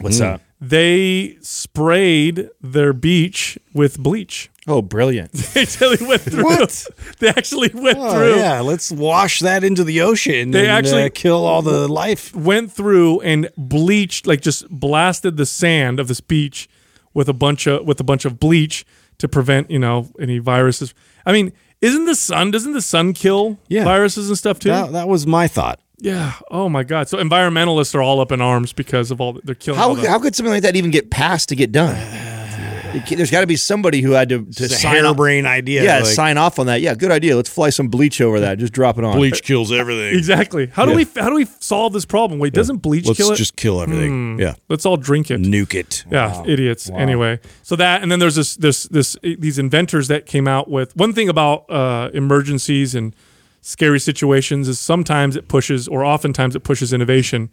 [0.00, 0.42] What's that?
[0.60, 4.50] They sprayed their beach with bleach.
[4.70, 5.32] Oh, brilliant!
[5.32, 6.44] They actually went through.
[6.44, 6.86] What?
[7.20, 8.36] They actually went Oh, through.
[8.36, 10.50] yeah, let's wash that into the ocean.
[10.50, 12.36] They and, actually- uh, kill all the life.
[12.36, 16.68] went through and bleached like just blasted the sand of this beach
[17.14, 18.84] with a bunch of with a bunch of bleach
[19.16, 20.92] to prevent you know any viruses
[21.24, 23.84] i mean isn't the sun doesn't the sun kill Yeah.
[23.84, 25.80] viruses and stuff too That, that was my thought.
[26.00, 29.40] Yeah oh my god so environmentalists are all up in arms because of all the,
[29.44, 31.72] they're killing How all the, how could something like that even get passed to get
[31.72, 31.96] done?
[32.90, 35.02] It There's got to be somebody who had to, to It's a sign off.
[35.02, 35.84] harebrained idea.
[35.84, 36.80] Yeah, like, sign off on that.
[36.80, 37.36] Yeah, good idea.
[37.36, 38.56] Let's fly some bleach over that.
[38.56, 39.14] Just drop it on.
[39.14, 40.16] bleach kills everything.
[40.16, 43.32] exactly how do we how do we solve this problem wait doesn't bleach Let's kill
[43.32, 44.38] it just kill everything.
[44.38, 46.06] Yeah, let's all drink it nuke it.
[46.10, 46.88] Yeah, idiots.
[46.88, 50.96] Anyway, so that and then there's this this this these inventors that came out with
[50.96, 53.14] one thing about uh, emergencies and
[53.60, 57.50] scary situations is sometimes it pushes or oftentimes it pushes innovation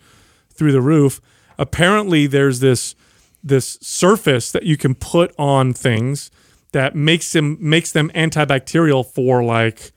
[0.49, 1.21] through the roof.
[1.57, 2.95] Apparently, there's this
[3.43, 6.31] this surface that you can put on things
[6.71, 9.91] that makes them makes them antibacterial for like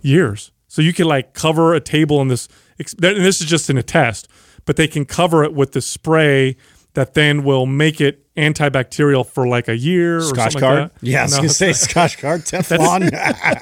[0.00, 0.50] years.
[0.68, 2.48] So you can like cover a table in this,
[2.78, 4.26] and this is just in a test,
[4.64, 6.56] but they can cover it with the spray
[6.94, 10.78] that then will make it antibacterial for like a year or Scotch something Guard?
[10.82, 11.06] like that.
[11.06, 13.10] Yeah, I was No, gonna say Scotch Guard Teflon.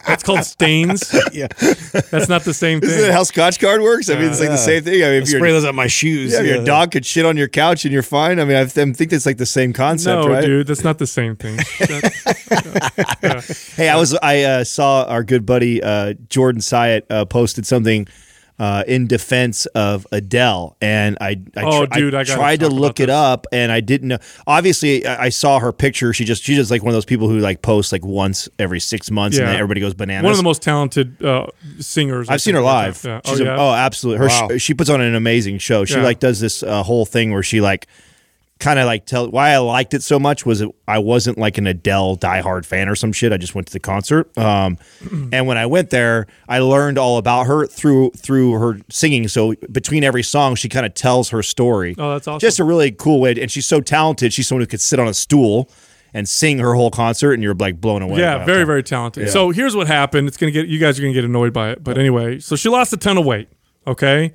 [0.07, 1.15] that's called stains.
[1.33, 1.49] yeah,
[2.11, 2.89] That's not the same thing.
[2.91, 4.09] Isn't that how Scotchgard works?
[4.09, 5.03] I mean, it's like the same thing.
[5.03, 6.33] I mean, if you spray those on my shoes.
[6.33, 6.55] yeah, if yeah.
[6.57, 8.41] your dog could shit on your couch and you're fine.
[8.41, 10.45] I mean, I think it's like the same concept, No, right?
[10.45, 11.59] dude, that's not the same thing.
[11.93, 17.67] That- Hey, I was I uh, saw our good buddy uh, Jordan Syatt uh, posted
[17.67, 18.07] something
[18.63, 22.69] uh, in defense of Adele, and I I, Oh, tr- dude, I gotta tried to
[22.69, 23.15] look it this.
[23.15, 24.19] up, and I didn't know.
[24.47, 26.13] Obviously, I I saw her picture.
[26.13, 28.79] She just she's just like one of those people who like posts like once every
[28.79, 29.51] six months, and Yeah.
[29.53, 30.23] then everybody goes bananas.
[30.23, 31.47] one of the most talented uh,
[31.81, 32.29] singers.
[32.29, 33.05] I I've seen her think, live.
[33.05, 33.21] Yeah.
[33.25, 34.19] She's Oh, a- oh, absolutely.
[34.21, 34.49] Her Wow.
[34.57, 35.85] sh- she puts on an amazing show.
[35.85, 36.05] She Yeah.
[36.05, 37.89] like does this uh, whole thing where she like
[38.63, 41.59] kind of like tell why I liked it so much was it, I wasn't like
[41.59, 43.33] an Adele diehard fan or some shit.
[43.33, 44.37] I just went to the concert.
[44.39, 44.79] Um,
[45.33, 49.29] and when I went there, I learned all about her through through her singing.
[49.29, 51.95] So between every song, she kind of tells her story.
[51.99, 52.41] Oh, that's awesome.
[52.41, 53.35] Just a really cool way.
[53.41, 54.33] And she's so talented.
[54.33, 55.69] She's someone who could sit on a stool
[56.15, 58.21] and sing her whole concert, and you're like blown away.
[58.21, 59.31] Yeah, very, very talented.
[59.31, 60.29] So here's what happened.
[60.29, 62.39] It's gonna get you guys are gonna get annoyed by it, but anyway.
[62.39, 63.49] So she lost a ton of weight.
[63.87, 64.35] Okay,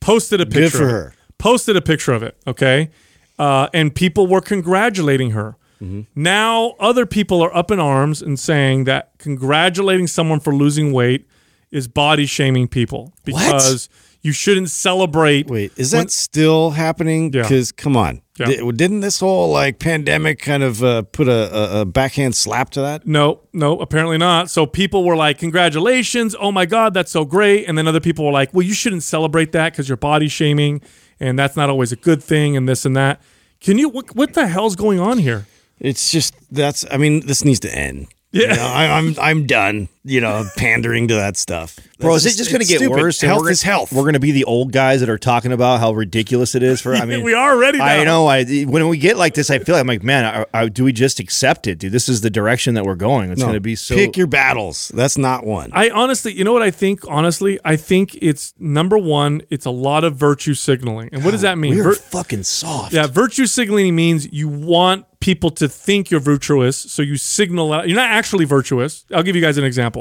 [0.00, 0.78] posted a picture.
[0.78, 1.14] for of her.
[1.38, 2.36] Posted a picture of it.
[2.46, 2.90] Okay,
[3.38, 5.56] uh, and people were congratulating her.
[5.82, 6.02] Mm-hmm.
[6.14, 11.26] Now other people are up in arms and saying that congratulating someone for losing weight
[11.70, 13.88] is body shaming people because
[14.22, 15.46] you shouldn't celebrate.
[15.48, 17.32] Wait, is that still happening?
[17.32, 17.42] Yeah.
[17.42, 18.46] Because come on, Yeah.
[18.46, 22.70] Di- didn't this whole like pandemic kind of uh, put a, a, a backhand slap
[22.70, 23.06] to that?
[23.06, 24.50] No, no, apparently not.
[24.50, 26.34] So people were like, "Congratulations!
[26.40, 29.04] Oh my God, that's so great!" And then other people were like, "Well, you shouldn't
[29.04, 30.80] celebrate that because you're body shaming,
[31.20, 33.20] and that's not always a good thing, and this and that."
[33.60, 33.88] Can you?
[33.88, 35.46] What, what the hell's going on here?
[35.80, 36.84] It's just that's.
[36.90, 38.08] I mean, this needs to end.
[38.30, 38.50] Yeah.
[38.50, 39.88] You know, I, I'm I'm done.
[40.08, 41.78] You know, pandering to that stuff.
[41.98, 42.96] Bro, is That's it just going to get stupid.
[42.96, 43.20] worse?
[43.20, 43.92] Health we're, is health.
[43.92, 46.80] We're going to be the old guys that are talking about how ridiculous it is
[46.80, 46.94] for.
[46.94, 47.78] I mean, we are ready.
[47.78, 47.84] Now.
[47.86, 48.26] I know.
[48.28, 50.84] I when we get like this, I feel like I'm like, man, I, I, do
[50.84, 51.90] we just accept it, dude?
[51.92, 53.30] This is the direction that we're going.
[53.32, 53.96] It's No, going to be so.
[53.96, 54.92] pick your battles.
[54.94, 55.70] That's not one.
[55.72, 57.00] I honestly, you know what I think?
[57.08, 59.42] Honestly, I think it's number one.
[59.50, 61.76] It's a lot of virtue signaling, and what does that mean?
[61.76, 62.92] We're Vir- fucking soft.
[62.92, 67.88] Yeah, virtue signaling means you want people to think you're virtuous, so you signal out.
[67.88, 69.04] You're not actually virtuous.
[69.12, 69.97] I'll give you guys an example.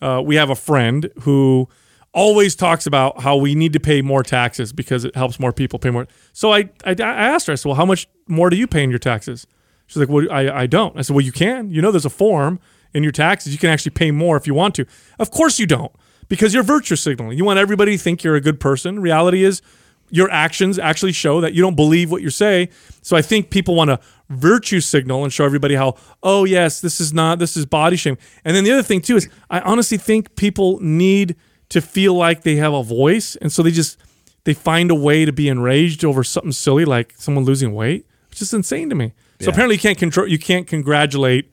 [0.00, 1.68] Uh, we have a friend who
[2.12, 5.78] always talks about how we need to pay more taxes because it helps more people
[5.78, 6.06] pay more.
[6.32, 8.82] So I, I, I asked her, I said, well, how much more do you pay
[8.82, 9.46] in your taxes?
[9.86, 10.98] She's like, well, I, I don't.
[10.98, 11.70] I said, well, you can.
[11.70, 12.58] You know, there's a form
[12.94, 13.52] in your taxes.
[13.52, 14.86] You can actually pay more if you want to.
[15.18, 15.92] Of course you don't
[16.28, 17.36] because you're virtue signaling.
[17.38, 19.00] You want everybody to think you're a good person.
[19.00, 19.62] Reality is
[20.10, 22.68] your actions actually show that you don't believe what you say.
[23.02, 27.00] So I think people want to virtue signal and show everybody how, oh yes, this
[27.00, 28.18] is not this is body shame.
[28.44, 31.36] And then the other thing too is I honestly think people need
[31.68, 33.98] to feel like they have a voice, and so they just
[34.44, 38.40] they find a way to be enraged over something silly like someone losing weight, which
[38.40, 39.12] is insane to me.
[39.40, 41.50] So apparently you can't control you can't congratulate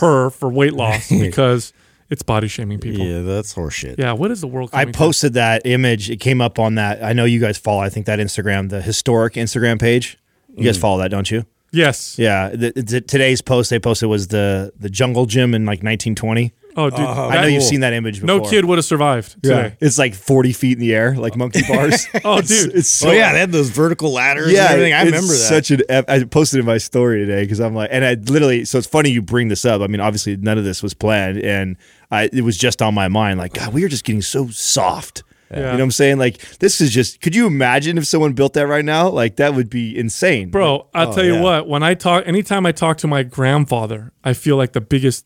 [0.00, 1.72] her for weight loss because
[2.10, 3.04] it's body shaming people.
[3.04, 3.16] Yeah.
[3.16, 3.98] yeah, that's horseshit.
[3.98, 4.70] Yeah, what is the world?
[4.72, 4.98] I coming to?
[4.98, 6.10] posted that image.
[6.10, 7.02] It came up on that.
[7.02, 7.80] I know you guys follow.
[7.80, 10.18] I think that Instagram, the historic Instagram page.
[10.54, 10.82] You guys mm.
[10.82, 11.44] follow that, don't you?
[11.72, 12.18] Yes.
[12.18, 12.48] Yeah.
[12.50, 16.52] The, the, today's post they posted was the the jungle gym in like 1920.
[16.78, 18.38] Oh, dude, uh, I that- know you've seen that image before.
[18.38, 19.76] No kid would have survived today.
[19.80, 22.06] It's like 40 feet in the air, like monkey bars.
[22.22, 22.76] Oh, It's- dude.
[22.76, 24.52] It's so oh yeah, they had those vertical ladders.
[24.52, 24.92] yeah, and everything.
[24.92, 25.38] I it's remember that.
[25.38, 25.80] Such an.
[25.88, 28.66] ep- I posted in my story today because I'm like, and I literally.
[28.66, 29.80] So it's funny you bring this up.
[29.80, 31.78] I mean, obviously none of this was planned, and
[32.10, 33.38] I it was just on my mind.
[33.38, 35.22] Like, God, we are just getting so soft.
[35.48, 36.18] You know what I'm saying?
[36.18, 37.20] Like, this is just.
[37.20, 39.08] Could you imagine if someone built that right now?
[39.08, 41.40] Like, that would be insane, Bro, I'll oh, tell you yeah.
[41.40, 45.24] what, when I talk anytime I talk to my grandfather, I feel like the biggest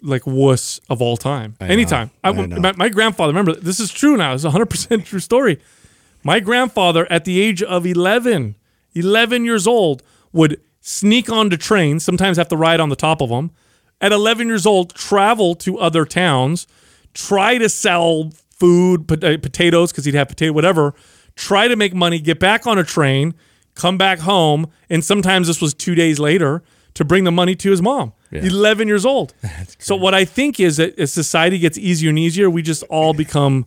[0.00, 1.56] like wuss of all time.
[1.60, 2.10] anytime.
[2.22, 2.32] I, I.
[2.32, 4.34] My, my grandfather, remember, this is true now.
[4.34, 5.58] It's a 100% true story.
[6.22, 8.56] My grandfather at the age of 11,
[8.94, 13.30] 11 years old would sneak onto trains, sometimes have to ride on the top of
[13.30, 13.50] them.
[14.02, 16.66] At 11 years old, travel to other towns,
[17.14, 20.92] try to sell food, uh, potatoes, because he'd have potato, whatever,
[21.36, 23.32] try to make money, get back on a train,
[23.76, 27.70] come back home, and sometimes this was two days later to bring the money to
[27.70, 28.12] his mom.
[28.32, 29.34] 11 years old.
[29.78, 33.14] so what I think is that as society gets easier and easier, we just all
[33.14, 33.66] become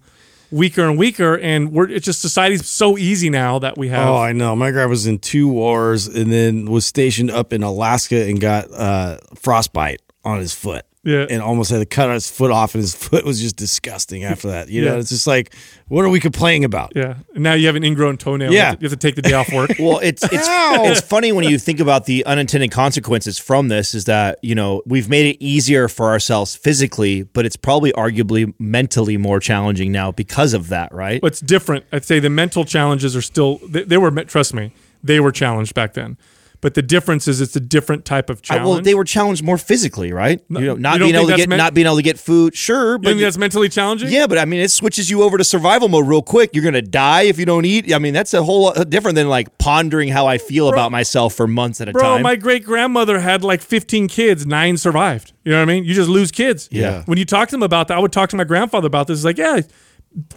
[0.52, 4.08] weaker and weaker, and we're it's just society's so easy now that we have.
[4.08, 4.56] Oh, I know.
[4.56, 8.72] My guy was in two wars and then was stationed up in Alaska and got
[8.72, 10.86] uh, frostbite on his foot.
[11.04, 11.28] Yeah.
[11.30, 14.48] And almost had to cut his foot off, and his foot was just disgusting after
[14.48, 14.70] that.
[14.70, 15.54] You know, it's just like,
[15.88, 16.94] what are we complaining about?
[16.96, 17.18] yeah.
[17.36, 18.50] And now you have an ingrown toenail.
[18.52, 18.66] You Yeah.
[18.70, 19.70] have to, you have to take the day off work.
[19.80, 23.94] Well, it's it's it's funny when you think about the unintended consequences from this.
[23.94, 28.52] Is that you know we've made it easier for ourselves physically, but it's probably arguably
[28.58, 31.22] mentally more challenging now because of that, right?
[31.22, 31.86] But it's different.
[31.92, 34.72] I'd say the mental challenges are still they, they were trust me,
[35.04, 36.18] they were challenged back then.
[36.62, 38.68] But the difference is it's a different type of I- challenge.
[38.68, 40.42] well, they were challenged more physically, right?
[40.50, 42.56] you know, not you being able to get men- not being able to get food,
[42.56, 44.10] sure, you but think that's mentally challenging?
[44.10, 46.52] yeah, but I mean, it switches you over to survival mode real quick.
[46.54, 47.94] You're gonna die if you don't eat.
[47.94, 51.34] I mean, that's a whole lot different than like pondering how I feel about myself
[51.36, 52.12] for months at a Bro, time.
[52.18, 55.34] Bro, my great grandmother had like 15 kids, nine survived.
[55.44, 55.84] You know what I mean?
[55.86, 56.68] You just lose kids.
[56.72, 57.04] Yeah.
[57.06, 59.20] When you talk to them about that, I would talk to my grandfather about this.
[59.20, 59.62] It's like, yeah,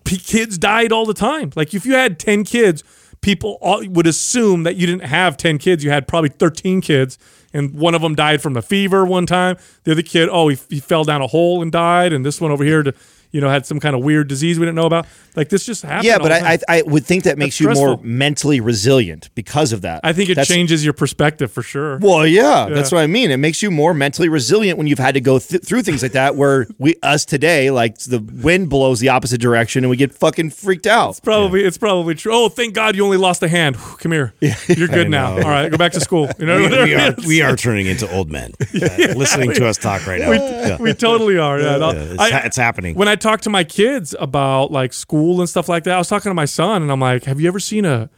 [0.05, 1.53] p- kids died all the time.
[1.57, 2.83] Like if you had 10 kids,
[3.21, 5.85] people would assume that you didn't have 10 kids.
[5.85, 7.19] You had probably 13 kids,
[7.53, 9.57] and one of them died from the fever one time.
[9.85, 12.51] The other kid, oh, he, he fell down a hole and died, and this one
[12.51, 12.95] over here, to,
[13.31, 15.07] you know, had some kind of weird disease we didn't know about.
[15.37, 16.05] Like this just happened.
[16.05, 16.59] yeah, but I, I.
[16.79, 20.01] I would think that makes you more mentally resilient because of that.
[20.05, 21.99] I think it That's- changes your perspective for sure.
[21.99, 23.31] Well, yeah, that's what I mean.
[23.31, 26.13] It makes you more mentally resilient when you've had to go th- through things like
[26.13, 26.35] that.
[26.37, 30.51] Where we us today, like the wind blows the opposite direction and we get fucking
[30.51, 31.11] freaked out.
[31.11, 32.33] It's Probably it's probably true.
[32.35, 33.77] Oh, thank God you only lost a hand.
[33.77, 34.35] Whew, Come here.
[34.41, 35.35] You're good now.
[35.35, 36.29] All right, go back to school.
[36.39, 38.53] You know, We, we are we are turning into old men.
[38.61, 38.65] uh,
[39.17, 40.33] listening to us talk right now.
[40.33, 40.77] Yeah.
[40.81, 41.61] we totally are.
[41.61, 42.95] Yeah, no, Yeah, it's, I- it's happening.
[42.97, 46.09] when I talk to my kids about like school and stuff like that, I was
[46.09, 48.09] talking to my son and I'm like, "Have you ever seen a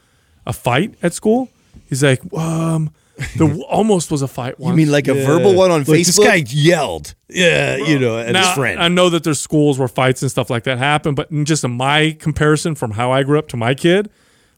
[0.47, 1.49] a fight at school?"
[1.89, 2.93] He's like, "Um,
[3.37, 6.07] there almost was a fight once." You mean like a verbal one on Like, Facebook?
[6.07, 7.15] This guy yelled.
[7.29, 8.81] Yeah, you know, at now, his friend.
[8.81, 11.65] I know that there's schools where fights and stuff like that happen, but in just
[11.65, 14.11] in my comparison from how I grew up to my kid,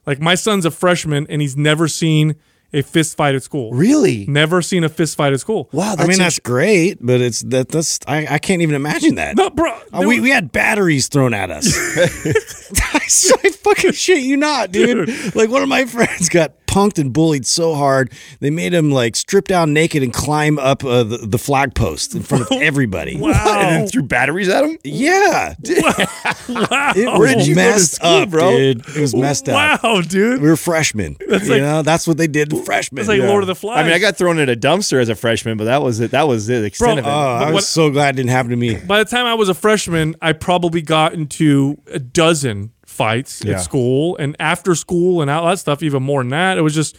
[0.07, 2.37] like my son's a freshman and he's never seen
[2.73, 3.73] a fist fight at school.
[3.73, 4.27] really?
[4.27, 5.69] Never seen a fist fight at school.
[5.73, 9.37] Wow, I mean, that's great, but it's that that's I, I can't even imagine that.
[9.37, 9.73] No, bro.
[9.93, 11.67] Uh, we, was- we had batteries thrown at us.
[12.95, 13.01] I
[13.45, 15.09] I fucking shit you not, dude.
[15.35, 19.15] Like one of my friends got punked and bullied so hard they made him like
[19.17, 23.17] strip down naked and climb up uh, the, the flag post in front of everybody.
[23.17, 23.31] wow!
[23.61, 24.79] and then threw batteries at him.
[24.85, 25.95] Yeah, wow.
[26.97, 28.51] it Where did was you messed school, up, bro?
[28.57, 28.81] dude.
[28.89, 29.83] It was messed up.
[29.83, 30.41] Wow, dude.
[30.41, 31.17] We were freshmen.
[31.29, 33.01] That's you like- know, that's what they did to freshmen.
[33.01, 33.79] It's like Lord of the Flies.
[33.79, 36.11] I mean, I got thrown in a dumpster as a freshman, but that was it.
[36.13, 37.09] That was the extent of it.
[37.09, 38.77] Oh, I was what- so glad it didn't happen to me.
[38.77, 43.55] By the time I was a freshman, I probably got into a dozen fights Yeah.
[43.55, 46.59] at school and after school and all that stuff, even more than that.
[46.59, 46.97] It was just,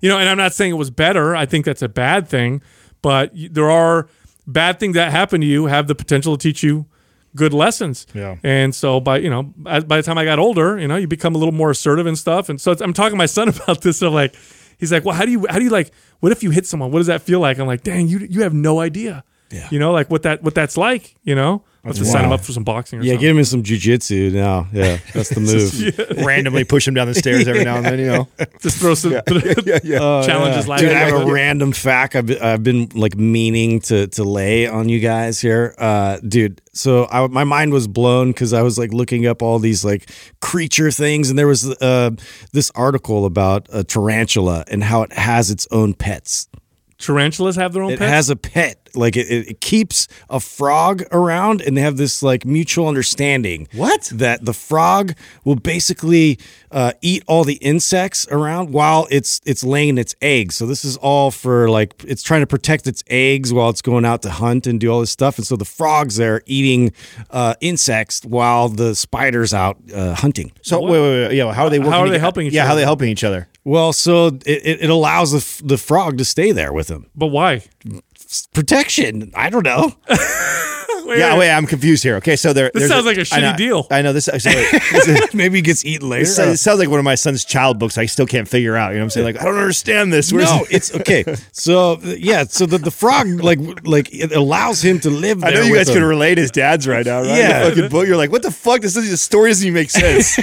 [0.00, 1.34] you know, and I'm not saying it was better.
[1.34, 2.62] I think that's a bad thing,
[3.00, 4.08] but there are
[4.46, 6.86] bad things that happen to you have the potential to teach you
[7.34, 8.06] good lessons.
[8.14, 8.36] Yeah.
[8.42, 11.06] And so by, you know, as, by the time I got older, you know, you
[11.06, 12.48] become a little more assertive and stuff.
[12.48, 14.02] And so it's, I'm talking to my son about this.
[14.02, 14.34] And I'm like,
[14.78, 16.90] he's like, well, how do you, how do you like, what if you hit someone?
[16.90, 17.58] What does that feel like?
[17.58, 19.24] I'm like, dang, you, you have no idea.
[19.50, 19.68] Yeah.
[19.70, 22.30] You know, like what that, what that's like, you know, I have to sign him
[22.30, 23.20] up for some boxing or Yeah, something.
[23.22, 24.68] get him in some jujitsu now.
[24.72, 25.40] Yeah, that's the
[26.16, 26.24] move.
[26.24, 27.98] Randomly push him down the stairs every now and then.
[27.98, 28.28] You know.
[28.60, 29.20] Just throw some yeah
[30.24, 34.06] challenges like Dude, I have a random fact I've been, I've been like meaning to
[34.06, 36.60] to lay on you guys here, uh, dude.
[36.72, 40.08] So I, my mind was blown because I was like looking up all these like
[40.40, 42.10] creature things, and there was uh,
[42.52, 46.48] this article about a tarantula and how it has its own pets.
[46.98, 48.10] Tarantulas have their own It pets.
[48.12, 48.81] has a pet.
[48.96, 53.68] Like it, it, it keeps a frog around, and they have this like mutual understanding.
[53.74, 54.10] What?
[54.12, 55.12] That the frog
[55.44, 56.38] will basically
[56.70, 60.56] uh, eat all the insects around while it's it's laying its eggs.
[60.56, 64.04] So this is all for like it's trying to protect its eggs while it's going
[64.04, 65.38] out to hunt and do all this stuff.
[65.38, 66.92] And so the frogs there eating
[67.30, 70.52] uh, insects while the spiders out uh, hunting.
[70.62, 71.36] So wait, wait, wait.
[71.36, 71.78] Yeah, how are they?
[71.78, 73.48] Working How are they helping each Yeah, how are they helping each other?
[73.64, 77.06] Well, so it, it, it allows the, f- the frog to stay there with him.
[77.14, 77.62] But why?
[78.54, 79.30] Protection.
[79.34, 79.92] I don't know.
[81.06, 82.16] Yeah, wait, I'm confused here.
[82.16, 82.70] Okay, so there.
[82.72, 83.86] This there's sounds like a I know- shitty deal.
[83.90, 84.24] I know this.
[84.26, 84.42] So wait,
[84.92, 86.24] this, is- Maybe he gets eaten later.
[86.24, 87.98] this sounds- it sounds like one of my son's child books.
[87.98, 88.88] I still can't figure out.
[88.90, 89.26] You know what I'm saying?
[89.26, 90.32] Like I don't understand this.
[90.32, 91.24] Where's no, it's okay.
[91.52, 95.42] So yeah, so the, the frog like like it allows him to live.
[95.44, 95.96] I know you guys him.
[95.96, 97.28] can relate as dads right now, right?
[97.28, 97.64] Yeah.
[97.64, 98.06] The fucking book.
[98.06, 98.80] You're like, what the fuck?
[98.82, 100.38] This, this story doesn't even make sense.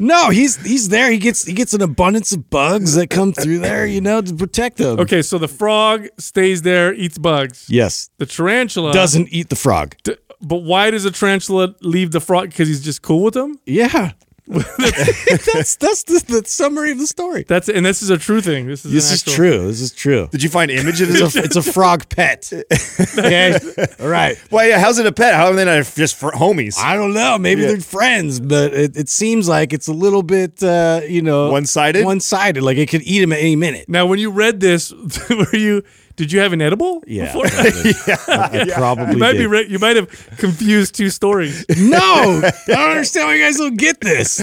[0.00, 1.10] No, he's he's there.
[1.10, 4.34] He gets he gets an abundance of bugs that come through there, you know, to
[4.34, 4.98] protect them.
[5.00, 7.66] Okay, so the frog stays there, eats bugs.
[7.68, 9.94] Yes, The tarantula doesn't eat the frog.
[10.04, 12.50] D- but why does a tarantula leave the frog?
[12.50, 13.58] Because he's just cool with them.
[13.66, 14.12] Yeah,
[14.48, 17.44] that's that's the, the summary of the story.
[17.46, 18.66] That's and this is a true thing.
[18.66, 19.66] This is This an is actual- true.
[19.66, 20.28] This is true.
[20.30, 22.50] Did you find images It's a, it's a frog pet.
[23.18, 23.58] Okay,
[24.00, 24.36] all right.
[24.50, 24.68] Why?
[24.68, 25.34] Yeah, how's it a pet?
[25.34, 26.78] How are they not just fr- homies?
[26.78, 27.36] I don't know.
[27.38, 27.68] Maybe Yeah.
[27.68, 32.04] they're friends, but it, it seems like it's a little bit, uh, you know, One-sided?
[32.04, 32.62] One-sided.
[32.62, 33.88] Like it could eat him at any minute.
[33.88, 34.92] Now, when you read this,
[35.30, 35.82] were you?
[36.18, 37.02] Did you have an edible?
[37.06, 37.46] Yeah, before?
[37.46, 39.38] I probably You might did.
[39.38, 39.46] be.
[39.46, 41.64] Re- you might have confused two stories.
[41.78, 44.40] no, I don't understand why you guys don't get this.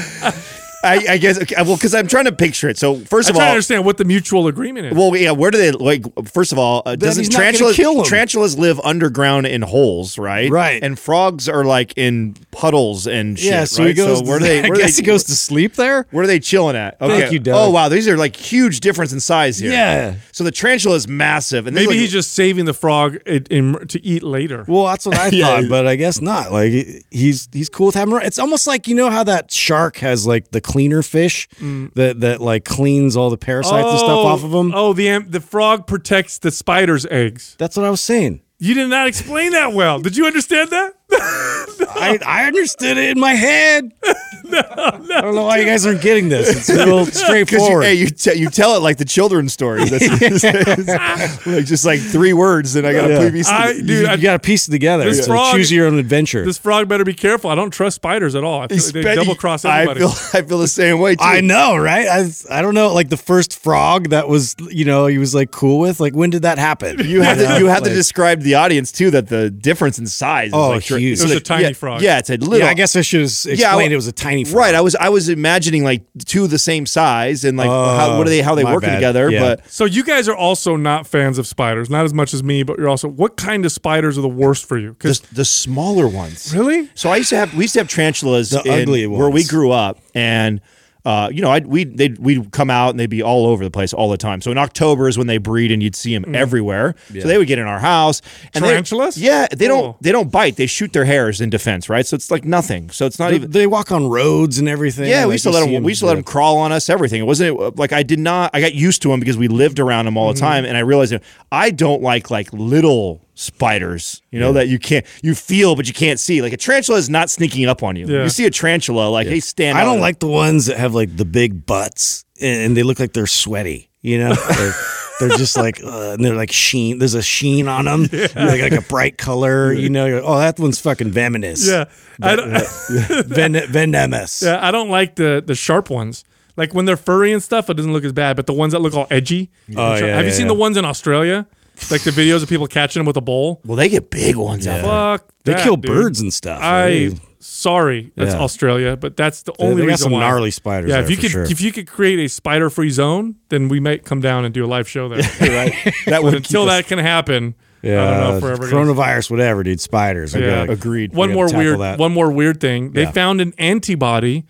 [0.86, 1.42] I, I guess.
[1.42, 2.78] Okay, well, because I'm trying to picture it.
[2.78, 4.94] So first I'm of trying to all, understand what the mutual agreement is.
[4.94, 5.32] Well, yeah.
[5.32, 6.04] Where do they like?
[6.28, 8.06] First of all, uh, doesn't he's not tarantulas kill 'em.
[8.06, 10.50] tarantulas live underground in holes, right?
[10.50, 10.82] Right.
[10.84, 13.52] And frogs are like in puddles and shit.
[13.52, 13.90] yeah, so right?
[13.90, 14.22] he goes.
[14.24, 14.62] where do they?
[14.64, 16.06] I guess they, he goes to sleep there.
[16.12, 17.02] Where are they chilling at?
[17.02, 17.20] Okay.
[17.20, 17.56] Thank you, Doug.
[17.56, 19.72] Oh wow, these are like huge difference in size here.
[19.72, 20.16] Yeah.
[20.32, 23.88] So the tarantula is massive, and Maybe like- he's just saving the frog in, in,
[23.88, 24.66] to eat later.
[24.68, 25.62] Well, that's what I Yeah.
[25.62, 26.52] thought, but I guess not.
[26.52, 26.72] Like
[27.12, 28.18] he's he's cool with having.
[28.22, 31.48] It's almost like you know how that shark has like the cleaner fish
[31.96, 34.74] that that like cleans all the parasites and stuff off of oh, them.
[34.76, 37.56] Oh, the the frog protects the spider's eggs.
[37.58, 38.42] That's what I was saying.
[38.60, 40.00] You did not explain that well.
[40.00, 40.96] Did you understand that?
[41.12, 43.92] I, I understood it in my head.
[44.04, 46.70] I don't know why you guys aren't getting this.
[46.70, 47.84] It's real Because you, straightforward.
[47.86, 49.86] hey, you, te- you tell it like the children's story.
[49.90, 53.32] That's like just like three words, and I got to Yeah.
[53.32, 53.86] piece I, it.
[53.86, 55.06] you, I, you got to piece it together.
[55.06, 56.46] This So frog- choose your own adventure.
[56.46, 57.50] this frog better be careful.
[57.50, 58.62] I don't trust spiders at all.
[58.62, 60.00] I feel like they Spe- double cross I everybody.
[60.02, 61.24] feel I feel the same way too.
[61.24, 62.08] I know, right?
[62.08, 62.94] I I don't know.
[62.94, 66.00] Like the first frog that was, you know, he was like cool with.
[66.00, 67.00] Like when did that happen?
[67.06, 70.52] You have to you have to describe the audience too that the difference in size.
[70.54, 71.20] Oh, is like, huge.
[71.20, 72.02] It was that- a tiny yeah, frog.
[72.02, 72.60] Yeah, it's a little.
[72.60, 74.56] Yeah, I guess I should have explained Yeah, well- it was a tiny frog.
[74.58, 78.18] Right, I was I was imagining like two the same size and like how, oh,
[78.18, 78.96] what are they how they my working bad.
[78.96, 79.40] together, Yeah.
[79.40, 82.64] but So you guys are also not fans of spiders, not as much as me,
[82.64, 83.08] but you're also.
[83.08, 84.90] What kind of spiders are the worst for you?
[84.90, 86.54] the, Because the smaller ones.
[86.56, 89.30] really, So I used to have we used to have tarantulas The in- ugly where
[89.30, 90.62] we grew up, and
[91.06, 93.70] uh, you know, I'd, we'd they'd, we'd come out and they'd be all over the
[93.72, 94.42] place all the time.
[94.42, 96.96] So in October is when they breed, and you'd see them everywhere.
[97.14, 98.22] So they would get in our house.
[98.54, 99.18] And they- Tarantulas?
[99.18, 99.82] yeah, they Cool.
[99.82, 100.56] don't they don't bite.
[100.56, 102.06] They shoot their hairs in defense, right?
[102.06, 102.90] So it's like nothing.
[102.90, 103.52] So it's not They, even.
[103.52, 105.10] they walk on roads and everything.
[105.10, 105.84] Yeah, we used to let see them.
[105.84, 106.90] We used to let them crawl on us.
[106.90, 107.22] Everything.
[107.22, 108.52] It wasn't like I did not.
[108.54, 110.36] I got used to them because we lived around them all Mm-hmm.
[110.36, 114.22] the time, and I realized that I don't like like little spiders.
[114.32, 116.42] You know that you can't you feel but you can't see.
[116.42, 118.08] Like a tarantula is not sneaking up on you.
[118.08, 118.24] Yeah.
[118.24, 119.78] You see a tarantula, like hey, stand.
[119.78, 123.14] I don't like the ones that have like the big butts and they look like
[123.14, 123.90] they're sweaty.
[124.02, 124.74] You know, they're,
[125.20, 127.00] they're just like uh, and they're like sheen.
[127.00, 129.74] There's a sheen on them, like, like a bright color.
[129.74, 131.68] You know, oh, that one's fucking venomous.
[131.68, 131.86] yeah,
[132.22, 132.36] I
[133.26, 134.44] Ven- venomous.
[134.44, 136.24] yeah, I don't like the the sharp ones.
[136.58, 138.36] Like when they're furry and stuff, it doesn't look as bad.
[138.36, 139.50] But the ones that look all edgy.
[139.70, 141.48] Oh, yeah, have yeah, you yeah, seen the ones in Australia?
[141.92, 143.62] Like the videos of people catching them with a bowl.
[143.66, 144.84] Well, they get big ones out there.
[144.84, 145.92] Fuck, They that, kill dude.
[145.92, 146.62] birds and stuff.
[146.62, 148.40] I They- sorry, that's Yeah.
[148.42, 150.20] Australia, but that's the only they got reason some why.
[150.22, 151.44] gnarly spiders Yeah, there if you for could sure.
[151.44, 154.66] if you could create a spider free zone, then we might come down and do
[154.66, 155.20] a live show there.
[155.42, 155.74] right?
[156.08, 157.54] That would until keep us- that can happen,
[157.84, 159.80] yeah, I don't know if we're coronavirus, whatever, dude.
[159.80, 160.34] Spiders.
[160.34, 160.50] Yeah.
[160.66, 161.14] gotta- Agreed.
[161.14, 161.80] One more weird.
[161.82, 162.00] that.
[162.00, 162.92] One more weird thing.
[162.94, 163.12] They Yeah.
[163.12, 164.46] found an antibody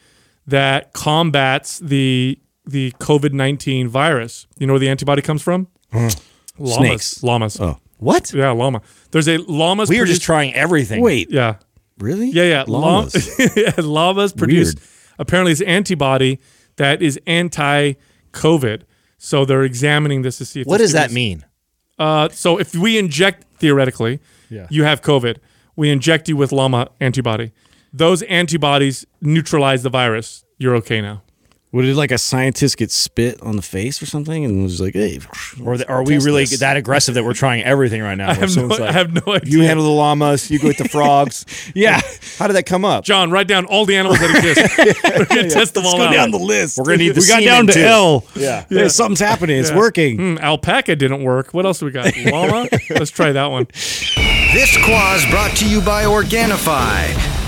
[0.47, 4.47] that combats the the COVID nineteen virus.
[4.57, 5.67] You know where the antibody comes from?
[6.58, 6.76] Llamas.
[6.78, 7.24] Snakes.
[7.24, 7.60] Llamas.
[7.60, 8.34] Oh, what?
[8.34, 8.82] Yeah, llama.
[9.12, 9.89] There's a llamas.
[9.89, 11.01] We are just trying everything.
[11.01, 11.56] wait, Yeah,
[11.99, 12.30] really?
[12.30, 12.64] yeah, yeah.
[12.68, 13.14] Llamas.
[13.39, 14.88] Llamas, yeah, llamas produce Weird.
[15.20, 16.39] apparently this antibody
[16.78, 18.82] that is anti-COVID.
[19.18, 21.45] So they're examining this to see if What does that mean?
[21.97, 24.68] Uh, so if we inject theoretically, Yeah.
[24.70, 25.38] you have COVID.
[25.76, 27.51] We inject you with llama antibody.
[27.93, 30.43] Those antibodies neutralize the virus.
[30.58, 31.24] You're okay now.
[31.76, 34.93] Would it like a scientist get spit on the face or something and was like,
[34.93, 35.19] hey,
[35.61, 36.61] Or the, are we really this.
[36.61, 38.30] that aggressive that we're trying everything right now?
[38.30, 39.51] I have, no, I have no idea.
[39.51, 41.45] you handle the llamas, you go with the frogs.
[41.76, 41.99] Yeah.
[42.39, 43.03] How did that come up?
[43.03, 45.03] John, write down all the animals that exist.
[45.19, 46.13] We're gonna test them all Go out.
[46.13, 46.78] down the list.
[46.78, 47.80] We're gonna need the We got down to too.
[47.82, 48.23] L.
[48.36, 48.63] Yeah.
[48.69, 49.59] Hey, something's happening.
[49.59, 49.78] It's Yeah.
[49.78, 50.17] working.
[50.17, 51.53] Hmm, alpaca didn't work.
[51.53, 52.15] What else do we got?
[52.15, 52.69] Llama?
[52.89, 53.67] Let's try that one.
[54.53, 57.34] This Quah's brought to you by Organifi.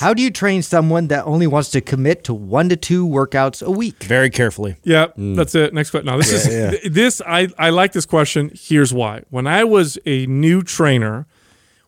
[0.00, 3.62] How do you train someone that only wants to commit to one to two workouts
[3.62, 4.02] a week?
[4.04, 4.76] Very carefully.
[4.82, 5.36] Yeah, mm.
[5.36, 5.74] that's it.
[5.74, 6.06] Next question.
[6.06, 7.20] No, this is th- this.
[7.26, 8.50] I I like this question.
[8.54, 9.22] Here's why.
[9.30, 11.26] When I was a new trainer,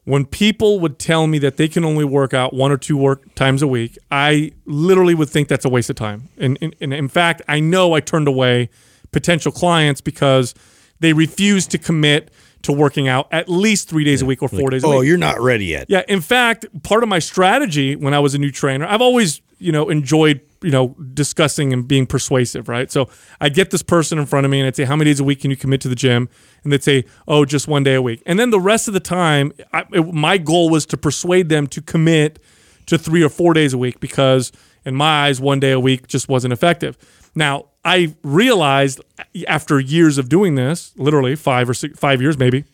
[0.05, 3.35] when people would tell me that they can only work out one or two work
[3.35, 6.29] times a week, I literally would think that's a waste of time.
[6.39, 8.71] And, and, and in fact, I know I turned away
[9.11, 10.55] potential clients because
[11.01, 12.31] they refused to commit
[12.67, 14.99] to working out at least three days a week or four days a oh, week.
[14.99, 15.87] Oh, you're not ready yet.
[15.89, 19.41] Yeah, in fact, part of my strategy when I was a new trainer, I've always,
[19.59, 22.91] you know, enjoyed, you know, discussing and being persuasive, right?
[22.91, 23.09] So
[23.41, 25.25] I get this person in front of me and I'd say, How many days a
[25.25, 26.29] week can you commit to the gym?
[26.65, 28.23] And they'd say, Oh, just one day a week.
[28.27, 31.67] And then the rest of the time, I, it, my goal was to persuade them
[31.69, 32.39] to commit
[32.87, 34.53] to three or four days a week because,
[34.85, 36.97] in my eyes, one day a week just wasn't effective.
[37.35, 39.01] Now, I realized
[39.47, 42.65] after years of doing this, literally five or six, five years maybe,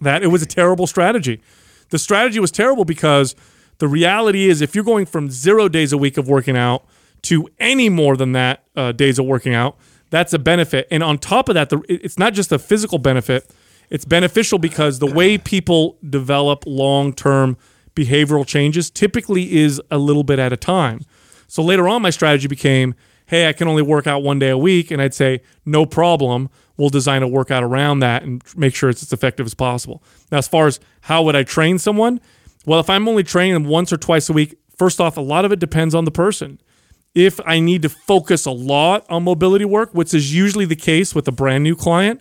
[0.00, 1.42] that it was a terrible strategy.
[1.90, 3.36] The strategy was terrible because
[3.76, 6.86] the reality is if you're going from zero days a week of working out
[7.22, 9.76] to any more than that uh, days of working out,
[10.08, 10.88] that's a benefit.
[10.90, 13.50] And on top of that, the, it's not just a physical benefit,
[13.90, 17.58] it's beneficial because the way people develop long term
[17.94, 21.02] behavioral changes typically is a little bit at a time.
[21.48, 22.94] So later on, my strategy became
[23.28, 24.90] hey, I can only work out one day a week.
[24.90, 26.48] And I'd say, no problem.
[26.76, 30.02] We'll design a workout around that and make sure it's as effective as possible.
[30.32, 32.20] Now, as far as how would I train someone?
[32.66, 35.44] Well, if I'm only training them once or twice a week, first off, a lot
[35.44, 36.60] of it depends on the person.
[37.14, 41.14] If I need to focus a lot on mobility work, which is usually the case
[41.14, 42.20] with a brand new client,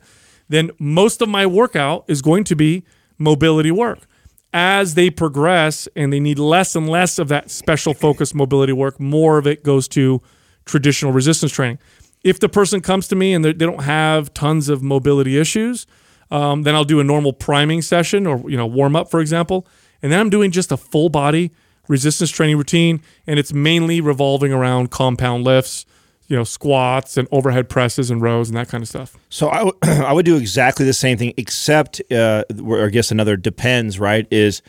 [0.50, 2.84] then most of my workout is going to be
[3.18, 4.08] mobility work.
[4.54, 9.00] As they progress and they need less and less of that special focus mobility work,
[9.00, 10.22] more of it goes to
[10.68, 11.80] traditional resistance training.
[12.24, 15.88] If the person comes to me and they don't have tons of mobility issues,
[16.30, 19.66] um, then I'll do a normal priming session or you know warm up, for example,
[20.02, 21.52] and then I'm doing just a full body
[21.88, 25.86] resistance training routine, and it's mainly revolving around compound lifts,
[26.28, 29.16] you know, squats and overhead presses and rows and that kind of stuff.
[29.30, 33.12] So I would I would do exactly the same thing, except uh, where I guess
[33.12, 34.00] another depends.
[34.00, 34.28] Right?
[34.32, 34.62] Is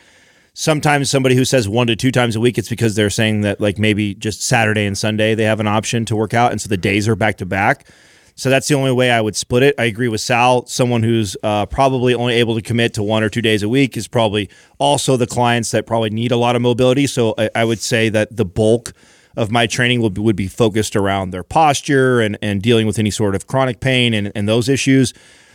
[0.59, 3.61] sometimes somebody who says one to two times a week, it's because they're saying that
[3.61, 6.69] like maybe just Saturday and Sunday they have an option to work out, and so
[6.69, 7.87] the days are back to back.
[8.35, 9.75] So that's the only way I would split it.
[9.79, 10.67] I agree with Sal.
[10.67, 13.97] Someone who's uh, probably only able to commit to one or two days a week
[13.97, 14.49] is probably
[14.79, 17.07] also the clients that probably need a lot of mobility.
[17.07, 18.93] So I, I would say that the bulk
[19.37, 22.99] of my training would be, would be focused around their posture and, and dealing with
[22.99, 25.15] any sort of chronic pain and, and those issues.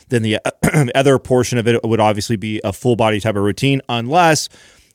[0.10, 0.40] Then the
[0.96, 4.50] other portion of it would obviously be a full body type of routine, unless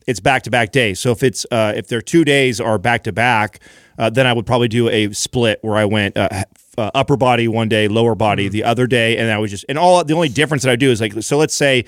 [0.08, 0.98] it's back to back days.
[0.98, 3.60] So if it's uh, if their two days are back to back,
[3.98, 6.44] uh, then I would probably do a split where I went uh,
[6.78, 9.78] uh, upper body one day, lower body the other day, and I would just and
[9.78, 11.36] all the only difference that I do is like so.
[11.36, 11.84] Let's say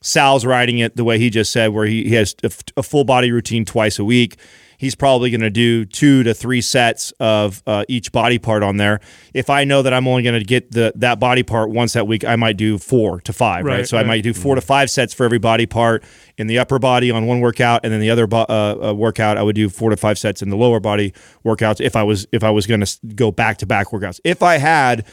[0.00, 2.84] Sal's riding it the way he just said, where he, he has a, f- a
[2.84, 4.36] full body routine twice a week.
[4.78, 8.76] He's probably going to do two to three sets of uh, each body part on
[8.76, 9.00] there.
[9.34, 12.06] If I know that I'm only going to get the that body part once that
[12.06, 13.64] week, I might do four to five.
[13.64, 13.78] Right.
[13.78, 16.04] Right, So I might do four to five sets for every body part
[16.38, 19.36] in the upper body on one workout, and then the other bo- uh, uh, workout
[19.36, 21.12] I would do four to five sets in the lower body
[21.44, 21.80] workouts.
[21.80, 24.58] If I was if I was going to go back to back workouts, if I
[24.58, 25.06] had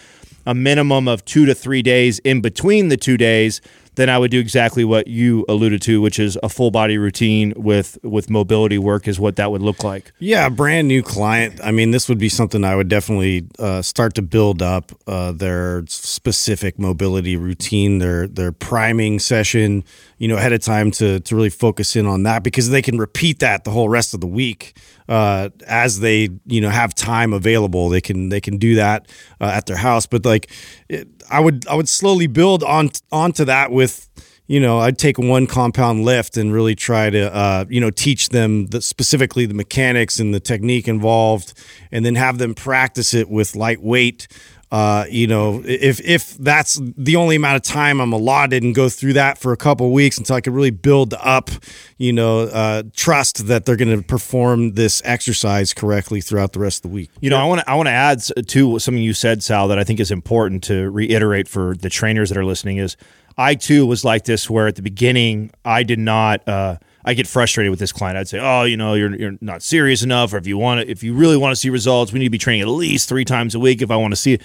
[0.45, 3.61] a minimum of two to three days in between the two days,
[3.95, 7.53] then I would do exactly what you alluded to, which is a full body routine
[7.55, 10.11] with with mobility work is what that would look like.
[10.19, 11.59] Yeah, brand new client.
[11.63, 15.31] I mean, this would be something I would definitely uh, start to build up uh,
[15.31, 19.83] their specific mobility routine, their their priming session,
[20.23, 22.97] you know, ahead of time to to really focus in on that because they can
[22.97, 24.77] repeat that the whole rest of the week
[25.09, 27.89] uh, as they you know have time available.
[27.89, 29.11] They can they can do that
[29.41, 30.49] uh, at their house, but like
[30.87, 34.09] it, I would I would slowly build on onto that with
[34.47, 38.29] you know, I'd take one compound lift and really try to, uh, you know, teach
[38.29, 41.53] them the, specifically the mechanics and the technique involved,
[41.91, 44.27] and then have them practice it with lightweight
[44.73, 48.89] uh, you know, if if that's the only amount of time I'm allotted and go
[48.89, 51.51] through that for a couple weeks until I can really build up,
[51.99, 56.83] you know, uh, trust that they're going to perform this exercise correctly throughout the rest
[56.83, 57.11] of the week.
[57.21, 59.77] You know, I want to I want to add to something you said, Sal, that
[59.77, 62.77] I think is important to reiterate for the trainers that are listening.
[62.77, 62.97] Is
[63.37, 66.47] I too was like this, where at the beginning I did not.
[66.47, 68.17] Uh, I get frustrated with this client.
[68.17, 70.89] I'd say, "Oh, you know, you're you're not serious enough, or if you want to,
[70.89, 73.25] if you really want to see results, we need to be training at least three
[73.25, 74.41] times a week if I want to see it."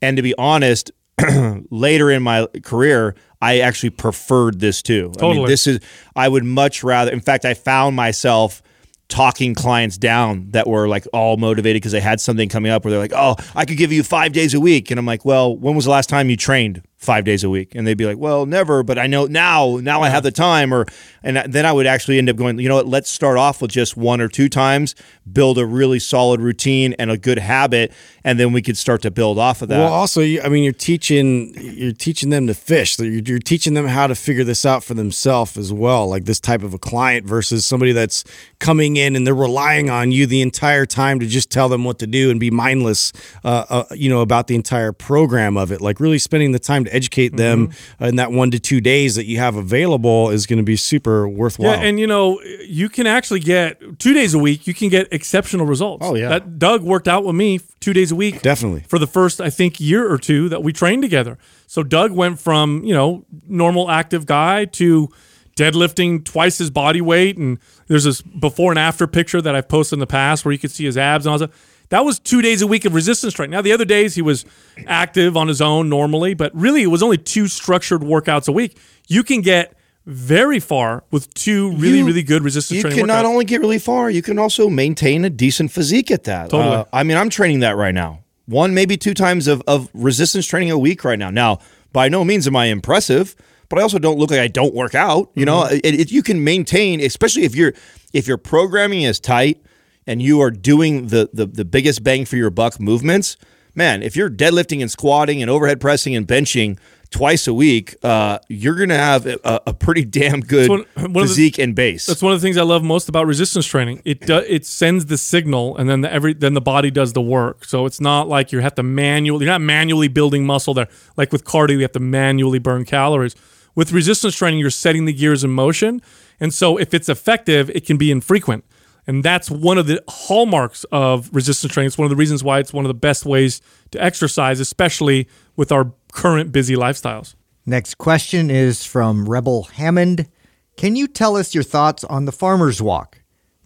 [0.00, 0.90] And to be honest,
[1.70, 5.12] later in my career, I actually preferred this too.
[5.18, 5.48] I mean, Totally.
[5.48, 5.80] this is
[6.16, 7.10] I would much rather.
[7.10, 8.62] In fact, I found myself
[9.08, 12.90] talking clients down that were like all motivated because they had something coming up where
[12.90, 15.56] they're like, "Oh, I could give you five days a week," and I'm like, "Well,
[15.56, 18.18] when was the last time you trained five days a week?" And they'd be like,
[18.18, 19.78] "Well, never, but I know now.
[19.82, 20.86] Now I have the time." Or
[21.22, 22.86] and then I would actually end up going, "You know what?
[22.86, 24.94] Let's start off with just one or two times,
[25.30, 27.92] build a really solid routine and a good habit,
[28.24, 30.72] and then we could start to build off of that." Well, also, I mean, you're
[30.72, 32.98] teaching you're teaching them to fish.
[32.98, 36.08] You're, you're teaching them how to figure this out for themselves as well.
[36.08, 38.24] Like this type of a client versus somebody that's
[38.58, 41.98] coming in and they're relying on you the entire time to just tell them what
[41.98, 43.12] to do and be mindless,
[43.44, 45.80] uh, uh, you know, about the entire program of it.
[45.80, 48.04] Like really spending the time to educate them Mm-hmm.
[48.04, 51.28] in that one to two days that you have available is going to be super
[51.28, 51.72] worthwhile.
[51.76, 54.66] Yeah, and you know, you can actually get two days a week.
[54.66, 56.06] You can get exceptional results.
[56.06, 56.28] Oh, yeah.
[56.28, 58.42] that Doug worked out with me two days a week.
[58.42, 58.84] Definitely.
[58.88, 61.38] for the first, I think, year or two that we trained together.
[61.66, 65.08] So Doug went from you know normal active guy to
[65.56, 69.96] deadlifting twice his body weight, and there's this before and after picture that I've posted
[69.96, 71.50] in the past where you could see his abs and all that.
[71.92, 73.50] That was two days a week of resistance training.
[73.52, 74.46] Now the other days he was
[74.86, 78.78] active on his own normally, but really it was only two structured workouts a week.
[79.08, 79.74] You can get
[80.06, 83.44] very far with two really, You- really good resistance you training You can not only
[83.44, 86.48] get really far, you can also maintain a decent physique at that.
[86.50, 86.76] Totally.
[86.76, 88.20] Uh, I mean, I'm training that right now.
[88.46, 91.30] One, maybe two times of, of resistance training a week right now.
[91.30, 91.58] Now,
[91.92, 93.36] by no means am I impressive,
[93.68, 95.30] but I also don't look like I don't work out.
[95.34, 95.74] You know, Mm-hmm.
[95.84, 97.74] it, it, you can maintain, especially if you're
[98.14, 99.62] if your programming is tight
[100.06, 103.36] and you are doing the, the the biggest bang for your buck movements.
[103.74, 106.78] Man, if you're deadlifting and squatting and overhead pressing and benching
[107.10, 111.12] twice a week, uh, you're gonna have a, a pretty damn good one- one of
[111.14, 112.06] the- physique and base.
[112.06, 114.02] That's one of the things I love most about resistance training.
[114.04, 117.22] It do, it sends the signal, and then the every then the body does the
[117.22, 117.64] work.
[117.64, 119.44] So it's not like you have to manually.
[119.46, 120.88] You're not manually building muscle there.
[121.16, 123.34] Like with cardio, you have to manually burn calories.
[123.74, 126.02] With resistance training, you're setting the gears in motion,
[126.38, 128.64] and so if it's effective, it can be infrequent.
[129.06, 131.88] And that's one of the hallmarks of resistance training.
[131.88, 135.28] It's one of the reasons why it's one of the best ways to exercise, especially
[135.56, 137.34] with our current busy lifestyles.
[137.66, 140.28] Next question is from Rebel Hammond.
[140.76, 143.18] Can you tell us your thoughts on the farmer's walk?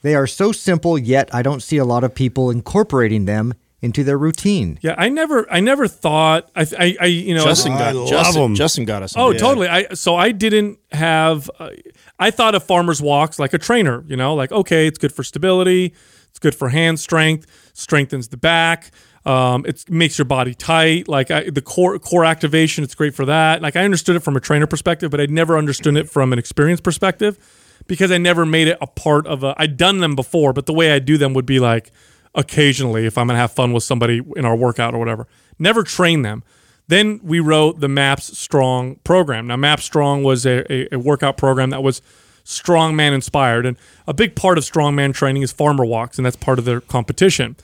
[0.03, 4.05] They are so simple, yet I don't see a lot of people incorporating them into
[4.05, 4.79] their routine.
[4.83, 8.09] Yeah, I never, I never thought, I, I, I you know, Justin I got love
[8.09, 8.55] Justin, 'em.
[8.55, 9.15] Justin got us.
[9.17, 9.39] Oh, on that.
[9.39, 9.69] totally.
[9.69, 11.51] I so I didn't have.
[11.59, 11.71] Uh,
[12.19, 14.05] I thought of farmers walks like a trainer.
[14.07, 15.95] You know, like okay, it's good for stability.
[16.31, 17.47] It's good for hand strength.
[17.75, 18.91] Strengthens the back.
[19.25, 21.09] Um, it makes your body tight.
[21.09, 23.61] Like I, the core core activation, it's great for that.
[23.61, 26.39] Like I understood it from a trainer perspective, but I never understood it from an
[26.39, 27.39] experience perspective
[27.87, 29.55] because I never made it a part of a.
[29.59, 31.91] I'd done them before, but the way I do them would be like
[32.35, 35.27] occasionally if I'm gonna have fun with somebody in our workout or whatever.
[35.59, 36.45] Never train them.
[36.89, 39.49] Then we wrote the MAPS Strong program.
[39.49, 42.01] Now, MAPS Strong was a, a, a workout program that was
[42.45, 43.77] strongman inspired, and
[44.07, 47.57] a big part of strongman training is farmer walks, and that's part of their competition.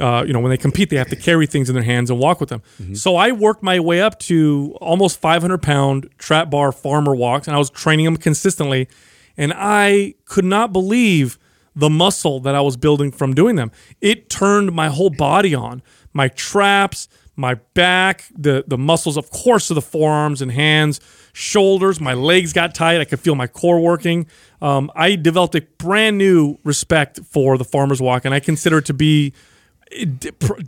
[0.00, 2.18] Uh, you know, when they compete, they have to carry things in their hands and
[2.18, 2.62] walk with them.
[2.94, 7.54] So I worked my way up to almost 500 pound trap bar farmer walks, and
[7.54, 8.88] I was training them consistently.
[9.36, 11.38] And I could not believe
[11.76, 13.70] the muscle that I was building from doing them.
[14.00, 15.82] It turned my whole body on.
[16.14, 21.00] My traps, my back, the the muscles, of course, of the forearms and hands,
[21.32, 22.00] shoulders.
[22.00, 23.00] My legs got tight.
[23.00, 24.26] I could feel my core working.
[24.60, 28.86] Um, I developed a brand new respect for the farmer's walk, and I consider it
[28.86, 29.32] to be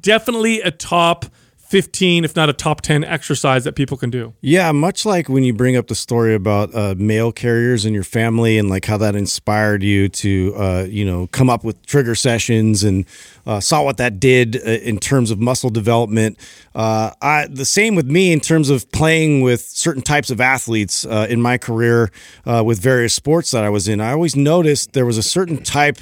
[0.01, 1.27] definitely a top
[1.65, 4.35] 15, if not a top 10 exercise that people can do.
[4.41, 8.05] Yeah, much like when you bring up the story about uh, mail carriers in your
[8.05, 12.15] family and like how that inspired you to, uh, you know, come up with trigger
[12.15, 13.07] sessions and
[13.47, 16.39] uh, saw what that did uh, in terms of muscle development.
[16.75, 21.07] Uh, I, the same with me in terms of playing with certain types of athletes
[21.07, 22.11] uh, in my career
[22.45, 24.01] with various sports that I was in.
[24.01, 25.99] I always noticed there was a certain type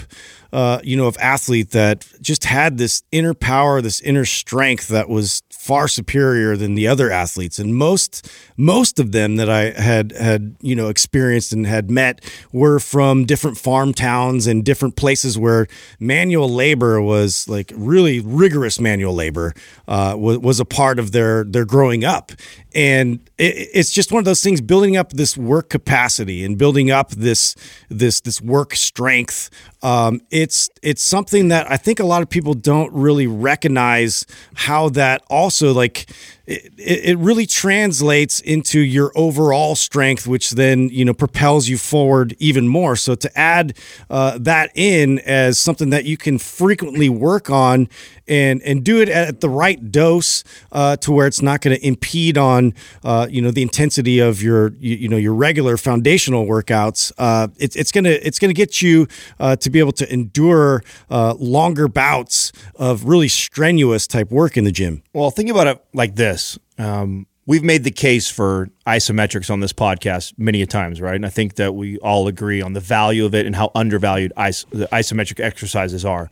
[0.53, 5.09] uh, you know, of athlete that just had this inner power, this inner strength that
[5.09, 7.59] was far superior than the other athletes.
[7.59, 12.20] And most most of them that I had had you know experienced and had met
[12.53, 15.68] were from different farm towns and different places where
[16.00, 19.55] manual labor was like really rigorous manual labor
[19.88, 22.32] uh, was, was a part of their their growing up,
[22.74, 26.90] and it, it's just one of those things building up this work capacity and building
[26.90, 27.54] up this
[27.88, 29.50] this this work strength.
[29.82, 34.88] Um, it's it's something that I think a lot of people don't really recognize how
[34.90, 36.06] that also like
[36.47, 42.34] it, it really translates into your overall strength, which then you know propels you forward
[42.38, 42.97] even more.
[42.97, 43.76] So to add
[44.11, 47.88] uh, that in as something that you can frequently work on
[48.28, 51.86] and and do it at the right dose uh, to where it's not going to
[51.86, 52.74] impede on
[53.05, 57.12] uh, you know the intensity of your you, you know your regular foundational workouts.
[57.18, 59.07] Uh, it, it's gonna it's gonna get you
[59.38, 64.64] uh, to be able to endure uh, longer bouts of really strenuous type work in
[64.64, 65.03] the gym.
[65.12, 66.31] Well, think about it like this.
[66.78, 71.16] Um, we've made the case for isometrics on this podcast many a times, right?
[71.16, 74.32] And I think that we all agree on the value of it and how undervalued
[74.38, 76.30] is- the isometric exercises are.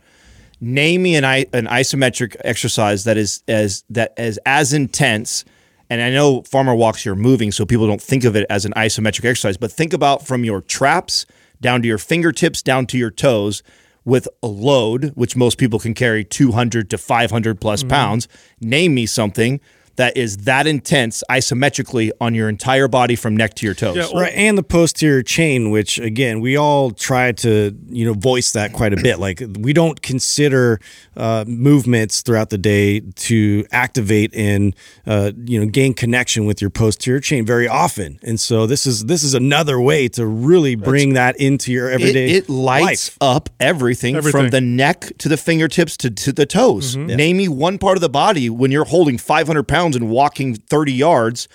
[0.59, 5.43] Name me an, I- an isometric exercise that is as that is as intense.
[5.89, 8.71] And I know farmer walks you're moving, so people don't think of it as an
[8.77, 9.57] isometric exercise.
[9.57, 11.25] But think about from your traps
[11.59, 13.61] down to your fingertips, down to your toes,
[14.05, 18.27] with a load, which most people can carry 200 to 500 plus pounds.
[18.59, 19.59] Name me something
[20.01, 23.95] that is that intense isometrically on your entire body from neck to your toes.
[23.95, 28.51] Yeah, Right, and the posterior chain, which again we all try to you know voice
[28.53, 29.19] that quite a bit.
[29.19, 30.79] Like we don't consider
[31.17, 36.69] uh, movements throughout the day to activate and uh, you know gain connection with your
[36.69, 41.13] posterior chain very often, and so this is this is another way to really bring
[41.13, 42.31] that into your everyday.
[42.31, 43.17] it lights life.
[43.21, 44.41] up everything, Everything.
[44.41, 46.95] from the neck to the fingertips to, to the toes.
[46.95, 47.15] Mm-hmm.
[47.15, 50.93] Name me one part of the body when you're holding 500 pounds and walking 30
[50.93, 51.47] yards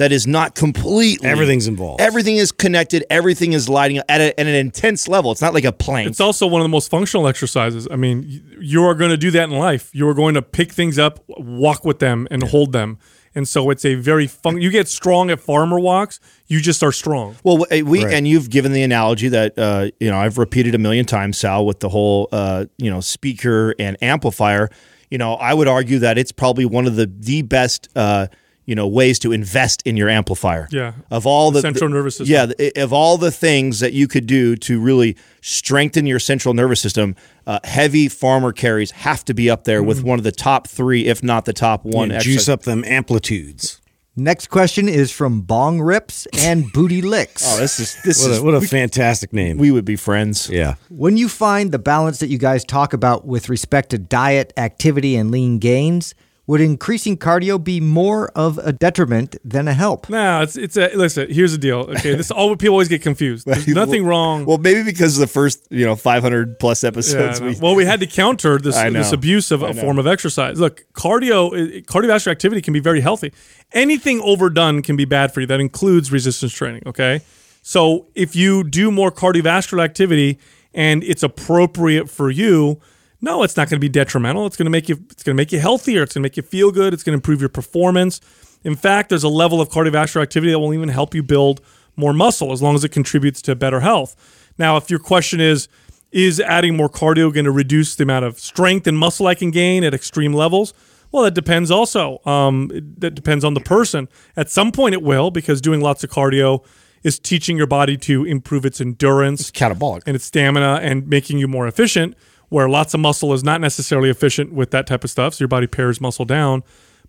[0.00, 1.28] that is not completely.
[1.28, 2.00] Everything's involved.
[2.00, 3.04] Everything is connected.
[3.10, 5.30] Everything is lighting up at, a, at an intense level.
[5.30, 6.08] It's not like a plank.
[6.08, 7.86] It's also one of the most functional exercises.
[7.90, 9.90] I mean, you are going to do that in life.
[9.92, 12.98] You are going to pick things up, walk with them, and hold them.
[13.34, 14.62] And so it's a very fun.
[14.62, 16.18] You get strong at farmer walks.
[16.46, 17.36] You just are strong.
[17.44, 18.14] Well, we Right.
[18.14, 21.66] and you've given the analogy that uh, you know I've repeated a million times, Sal,
[21.66, 24.70] with the whole uh, you know speaker and amplifier.
[25.10, 28.28] You know, I would argue that it's probably one of the the best uh,
[28.70, 30.68] you know ways to invest in your amplifier.
[30.70, 30.92] Yeah.
[31.10, 32.32] Of all the Central nervous system.
[32.32, 36.54] Yeah, th- of all the things that you could do to really strengthen your central
[36.54, 37.16] nervous system,
[37.46, 39.88] uh, heavy farmer carries have to be up there Mm-hmm.
[39.88, 42.10] with one of the top three, if not the top one.
[42.12, 43.80] And juice up them amplitudes.
[44.16, 47.42] Next question is from Bong Rips and Booty Licks.
[47.48, 49.56] Oh, this is this What is a, what a fantastic name.
[49.58, 50.48] we would be friends.
[50.50, 50.74] yeah.
[50.90, 55.16] When you find the balance that you guys talk about with respect to diet, activity,
[55.16, 56.14] and lean gains,
[56.50, 60.08] would increasing cardio be more of a detriment than a help?
[60.10, 61.30] No, it's it's a listen.
[61.30, 61.78] Here's the deal.
[61.96, 63.46] Okay, this all people always get confused.
[63.46, 64.44] There's nothing wrong.
[64.46, 67.40] Well, maybe because of the first, you know, 500 plus Yeah, episodes.
[67.40, 67.46] no.
[67.46, 69.80] we, well, we had to counter this this abuse of I a know.
[69.80, 70.58] form of exercise.
[70.58, 73.32] Look, cardio, cardiovascular activity can be very healthy.
[73.72, 75.46] Anything overdone can be bad for you.
[75.46, 76.82] That includes resistance training.
[76.84, 77.20] Okay,
[77.62, 80.40] so if you do more cardiovascular activity
[80.74, 82.80] and it's appropriate for you,
[83.20, 84.46] no, it's not going to be detrimental.
[84.46, 86.02] It's going to make you it's going to make you healthier.
[86.02, 86.94] It's going to make you feel good.
[86.94, 88.20] It's going to improve your performance.
[88.64, 91.60] In fact, there's a level of cardiovascular activity that will even help you build
[91.96, 94.16] more muscle as long as it contributes to better health.
[94.58, 95.68] Now, if your question is
[96.12, 99.50] is adding more cardio going to reduce the amount of strength and muscle I can
[99.50, 100.74] gain at extreme levels?
[101.12, 102.20] Well, that depends also.
[102.24, 104.08] Um, it- that depends on the person.
[104.36, 106.64] At some point, it will because doing lots of cardio
[107.02, 110.02] is teaching your body to improve its endurance it's catabolic.
[110.06, 112.14] and its stamina and making you more efficient.
[112.50, 115.48] Where lots of muscle is not necessarily efficient with that type of stuff, so your
[115.48, 116.62] body pares muscle down.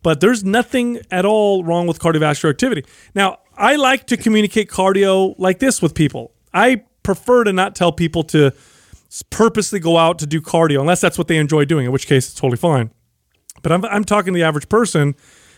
[0.03, 2.85] But there's nothing at all wrong with cardiovascular activity.
[3.13, 6.31] Now, I like to communicate cardio like this with people.
[6.53, 8.53] I prefer to not tell people to
[9.29, 12.29] purposely go out to do cardio unless that's what they enjoy doing, in which case
[12.29, 12.91] it's totally fine.
[13.61, 15.15] But I'm, I'm talking to the average person,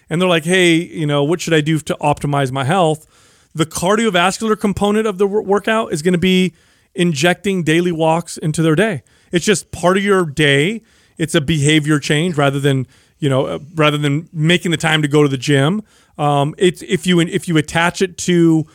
[0.10, 3.08] and they're like, hey, you know, what should I do to optimize my health?
[3.54, 6.54] The cardiovascular component of the wor- workout is going to be
[6.96, 9.04] injecting daily walks into their day.
[9.34, 10.82] It's just part of your day.
[11.18, 12.88] It's a behavior change rather than
[13.20, 15.82] you know uh, rather than making the time to go to the gym.
[16.18, 18.66] Um, it's if you if you attach it to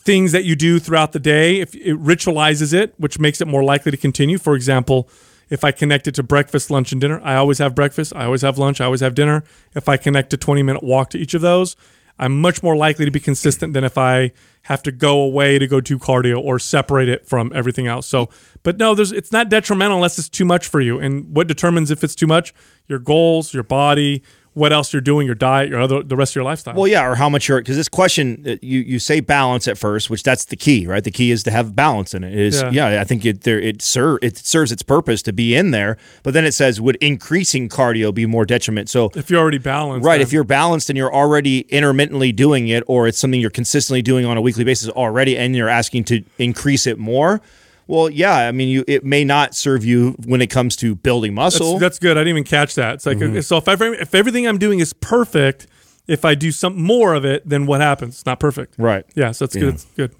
[0.00, 3.62] things that you do throughout the day, if it ritualizes it, which makes it more
[3.62, 4.38] likely to continue.
[4.38, 5.08] For example,
[5.50, 8.42] if I connect it to breakfast, lunch, and dinner, I always have breakfast, I always
[8.42, 9.44] have lunch, I always have dinner.
[9.74, 11.76] If I connect a 20 minute walk to each of those,
[12.18, 15.66] I'm much more likely to be consistent than if I have to go away to
[15.66, 18.06] go do cardio or separate it from everything else.
[18.06, 18.28] So,
[18.62, 20.98] but no, there's it's not detrimental unless it's too much for you.
[20.98, 22.52] And what determines if it's too much?
[22.86, 24.22] Your goals, your body,
[24.58, 26.74] what else you're doing, your diet, your other the rest of your lifestyle.
[26.74, 29.78] Well, yeah, or how much you're because this question uh, you you say balance at
[29.78, 31.02] first, which that's the key, right?
[31.02, 32.32] The key is to have balance in it.
[32.32, 32.70] it is Yeah.
[32.90, 33.00] yeah.
[33.00, 36.34] I think it there it ser- it serves its purpose to be in there, but
[36.34, 38.88] then it says would increasing cardio be more detriment?
[38.88, 40.16] So if you're already balanced, Right.
[40.18, 44.02] then- If you're balanced and you're already intermittently doing it, or it's something you're consistently
[44.02, 47.40] doing on a weekly basis already, and you're asking to increase it more,
[47.88, 48.36] well, yeah.
[48.48, 51.72] I mean, you it may not serve you when it comes to building muscle.
[51.72, 52.16] That's, that's good.
[52.16, 52.94] I didn't even catch that.
[52.94, 53.40] It's like Mm-hmm.
[53.40, 55.66] so if every, if everything I'm doing is perfect,
[56.06, 58.14] if I do some more of it, then what happens?
[58.14, 58.74] It's not perfect.
[58.78, 59.04] right.
[59.16, 59.74] Yeah, so that's good.
[59.74, 60.14] It's good.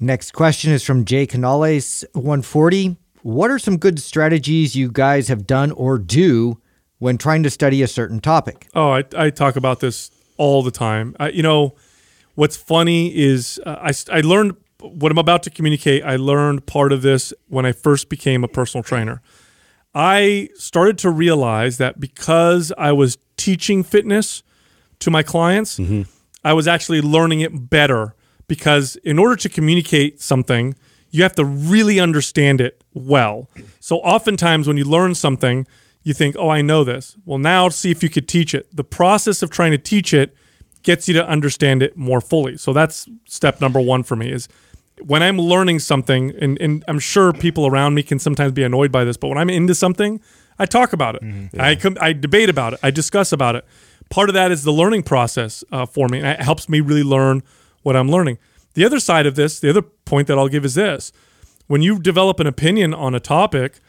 [0.00, 2.96] Next question is from Jay Canales, 140.
[3.22, 6.60] What are some good strategies you guys have done or do
[6.98, 8.66] when trying to study a certain topic?
[8.74, 11.14] Oh, I, I talk about this all the time.
[11.20, 11.74] I, you know,
[12.34, 14.56] what's funny is uh, I, I learned
[14.92, 16.04] what I'm about to communicate.
[16.04, 19.22] I learned part of this when I first became a personal trainer.
[19.94, 24.42] I started to realize that because I was teaching fitness
[25.00, 26.02] to my clients, mm-hmm.
[26.44, 28.14] I was actually learning it better
[28.48, 30.74] because in order to communicate something,
[31.10, 33.48] you have to really understand it well.
[33.78, 35.66] So oftentimes when you learn something,
[36.02, 38.74] you think, "Oh, I know this." Well, now see if you could teach it.
[38.74, 40.34] The process of trying to teach it
[40.82, 42.56] gets you to understand it more fully.
[42.56, 44.48] So that's step number 1 for me is
[45.00, 48.92] when I'm learning something, and, and I'm sure people around me can sometimes be annoyed
[48.92, 50.20] by this, but when I'm into something,
[50.58, 51.22] I talk about it.
[51.58, 52.80] I com- I debate about it.
[52.82, 53.64] I discuss about it.
[54.08, 57.02] Part of that is the learning process uh, for me, and it helps me really
[57.02, 57.42] learn
[57.82, 58.38] what I'm learning.
[58.74, 61.12] The other side of this, the other point that I'll give is this:
[61.66, 63.80] when you develop an opinion on a topic,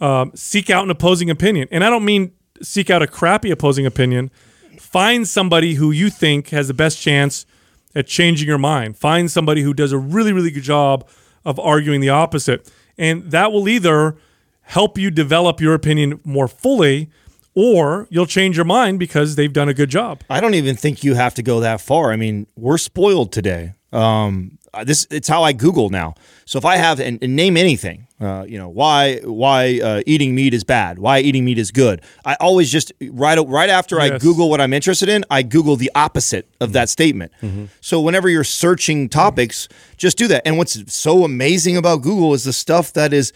[0.00, 3.86] um, seek out an opposing opinion, and I don't mean seek out a crappy opposing
[3.86, 4.30] opinion.
[4.78, 7.46] Find somebody who you think has the best chance
[7.94, 8.96] at changing your mind.
[8.96, 11.06] Find somebody who does a really, really good job
[11.44, 12.70] of arguing the opposite.
[12.98, 14.16] And that will either
[14.62, 17.10] help you develop your opinion more fully
[17.54, 20.22] or you'll change your mind because they've done a good job.
[20.30, 22.12] I don't even think you have to go that far.
[22.12, 23.74] I mean, we're spoiled today.
[23.92, 26.14] Um, this it's how I Google now.
[26.44, 30.34] So if I have and, and name anything, uh, you know, why why uh, eating
[30.34, 32.00] meat is bad, why eating meat is good.
[32.24, 35.90] I always just right right after I Google what I'm interested in, I Google the
[35.94, 37.32] opposite of that statement.
[37.80, 39.68] So whenever you're searching topics,
[39.98, 40.42] just do that.
[40.46, 43.32] And what's so amazing about Google is the stuff that is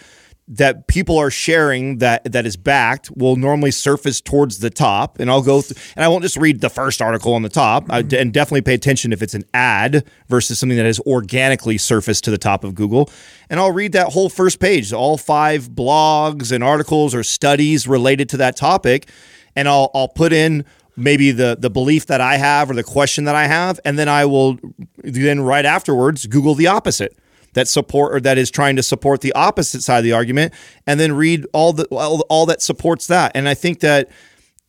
[0.49, 5.18] that people are sharing that that is backed will normally surface towards the top.
[5.18, 7.90] And I'll go th- and I won't just read the first article on the top.
[7.90, 8.14] I, mm-hmm.
[8.14, 12.30] and definitely pay attention if it's an ad versus something that is organically surfaced to
[12.30, 13.11] the top of Google.
[13.51, 14.92] And I'll read that whole first page.
[14.92, 19.09] All five blogs and articles or studies related to that topic.
[19.57, 20.64] And I'll I'll put in
[20.97, 23.80] maybe the the belief that I have or the question that I have.
[23.84, 24.61] And then I will
[24.99, 27.16] then right afterwards Google the opposite
[27.57, 30.52] that support or that is trying to support the opposite side of the argument
[30.86, 33.32] and then read all the all, all that supports that.
[33.34, 34.09] And i think that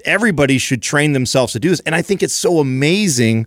[0.06, 1.82] everybody should train themselves to do this.
[1.82, 3.46] And i think it's so amazing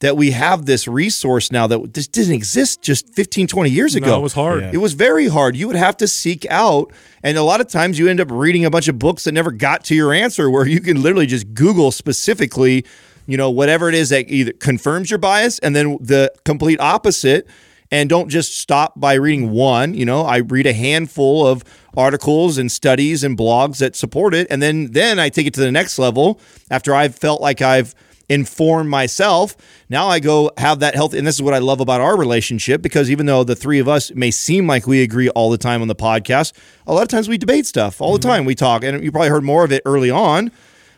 [0.00, 4.18] that we have this resource now that this didn't exist just 15 20 years ago.
[4.18, 4.62] it was hard.
[4.74, 5.56] it was very hard.
[5.56, 8.64] You would have to seek out and a lot of times you end up reading
[8.64, 11.54] a bunch of books that never got to your answer where you can literally just
[11.54, 12.84] google specifically
[13.26, 17.46] you know whatever it is that either confirms your bias and then the complete opposite
[17.90, 21.64] and don't just stop by reading one you know i read a handful of
[21.96, 24.46] articles and studies and blogs that support it.
[24.50, 27.94] And then then i take it to the next level after i've felt like i've
[28.28, 29.56] informed myself.
[29.88, 32.80] Now i go have that health and this is what i love about our relationship
[32.80, 35.82] because even though the three of us may seem like we agree all the time
[35.82, 36.52] on the podcast
[36.86, 38.28] a lot of times we debate stuff all the mm-hmm.
[38.28, 38.44] time.
[38.44, 40.52] We talk and you probably heard more of it early on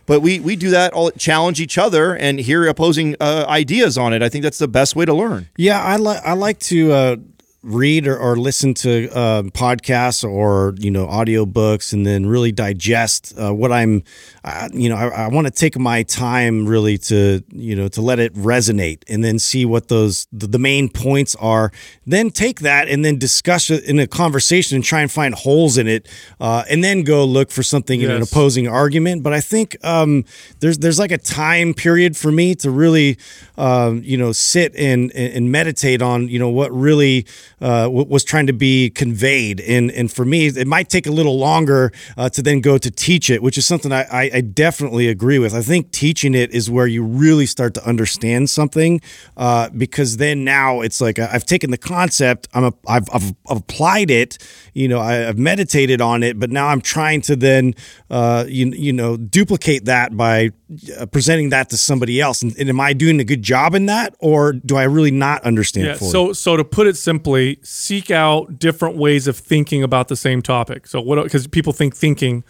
[0.06, 4.12] but we we do that all challenge each other and hear opposing uh, ideas on
[4.12, 4.22] it.
[4.22, 5.48] I think that's the best way to learn.
[5.56, 7.16] Yeah, I like I like to uh,
[7.62, 13.34] read or, or listen to uh, podcasts or you know audiobooks and then really digest
[13.38, 14.02] uh, what I'm.
[14.44, 18.02] Uh, you know, I, I want to take my time really to you know to
[18.02, 21.72] let it resonate and then see what those the, the main points are.
[22.06, 25.78] Then take that and then discuss it in a conversation and try and find holes
[25.78, 26.08] in it,
[26.40, 29.22] uh, and then go look for something in an opposing argument.
[29.22, 30.24] But I think um,
[30.58, 33.18] there's there's like a time period for me to really
[33.56, 37.26] um, you know sit and and meditate on you know what really
[37.62, 39.60] uh, what was trying to be conveyed.
[39.60, 42.90] And and for me, it might take a little longer uh, to then go to
[42.90, 45.54] teach it, which is something I, I, I definitely agree with.
[45.54, 49.00] I think teaching it is where you really start to understand something
[49.36, 54.10] uh, because then now it's like I've taken the concept, I'm a, I've, I've applied
[54.10, 54.38] it,
[54.74, 57.74] you know, I, I've meditated on it, but now I'm trying to then
[58.10, 60.50] uh, you, you know duplicate that by
[60.98, 62.42] uh, presenting that to somebody else.
[62.42, 65.42] And, and am I doing a good job in that, or do I really not
[65.44, 65.86] understand?
[65.86, 65.94] Yeah.
[65.94, 70.42] So, so to put it simply, seek out different ways of thinking about the same
[70.42, 70.86] topic.
[70.86, 71.22] So, what?
[71.22, 72.44] Because people think thinking,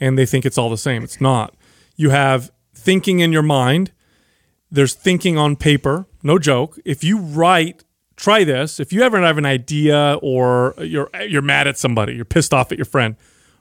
[0.00, 1.02] and they think it's all the same.
[1.02, 1.54] It's not.
[1.96, 3.92] You have thinking in your mind,
[4.70, 6.06] there's thinking on paper.
[6.22, 6.78] No joke.
[6.84, 7.84] If you write,
[8.16, 8.80] try this.
[8.80, 12.72] If you ever have an idea or you're you're mad at somebody, you're pissed off
[12.72, 13.16] at your friend,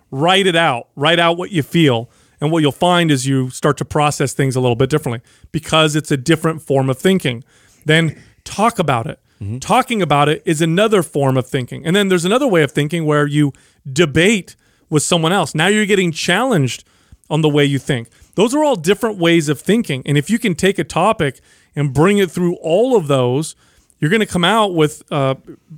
[0.10, 0.90] write it out.
[0.96, 2.10] Write out what you feel.
[2.40, 5.22] And what you'll find is you start to process things a little bit differently
[5.52, 7.44] because it's a different form of thinking.
[7.86, 9.20] Then talk about it.
[9.60, 11.84] Talking about it is another form of thinking.
[11.86, 13.54] And then there's another way of thinking where you
[13.92, 14.56] debate
[14.90, 15.56] with someone else.
[15.56, 16.84] Now you're getting challenged
[17.28, 18.10] on the way you think.
[18.36, 20.04] Those are all different ways of thinking.
[20.06, 21.40] And if you can take a topic
[21.76, 23.56] and bring it through all of those,
[24.00, 25.36] you're going to come out with uh,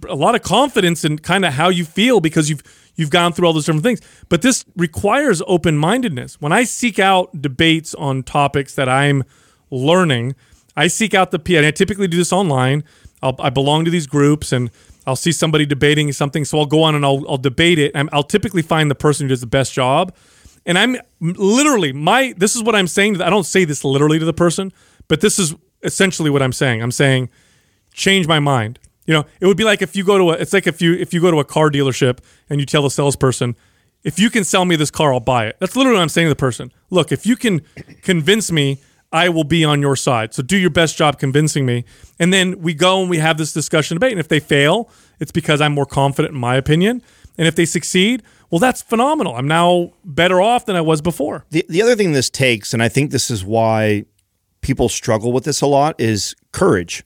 [0.09, 2.63] a lot of confidence in kind of how you feel because you've
[2.95, 4.01] you've gone through all those different things.
[4.29, 6.39] But this requires open mindedness.
[6.41, 9.23] When I seek out debates on topics that I'm
[9.71, 10.35] learning,
[10.75, 11.57] I seek out the P.
[11.57, 12.83] And I typically do this online.
[13.23, 14.69] I'll, I belong to these groups and
[15.07, 17.91] I'll see somebody debating something, so I'll go on and I'll, I'll debate it.
[17.95, 20.15] And I'll typically find the person who does the best job.
[20.65, 22.33] And I'm literally my.
[22.37, 23.21] This is what I'm saying.
[23.21, 24.71] I don't say this literally to the person,
[25.07, 26.81] but this is essentially what I'm saying.
[26.81, 27.29] I'm saying
[27.93, 28.79] change my mind.
[29.05, 30.33] You know, it would be like if you go to a.
[30.35, 32.19] It's like if you if you go to a car dealership
[32.49, 33.57] and you tell the salesperson,
[34.03, 35.57] if you can sell me this car, I'll buy it.
[35.59, 36.71] That's literally what I'm saying to the person.
[36.89, 37.61] Look, if you can
[38.01, 38.79] convince me,
[39.13, 40.33] I will be on your side.
[40.33, 41.85] So do your best job convincing me.
[42.19, 44.11] And then we go and we have this discussion debate.
[44.11, 44.89] And if they fail,
[45.19, 47.03] it's because I'm more confident in my opinion.
[47.37, 49.35] And if they succeed, well, that's phenomenal.
[49.35, 51.45] I'm now better off than I was before.
[51.51, 54.05] The, the other thing this takes, and I think this is why
[54.61, 57.03] people struggle with this a lot, is courage.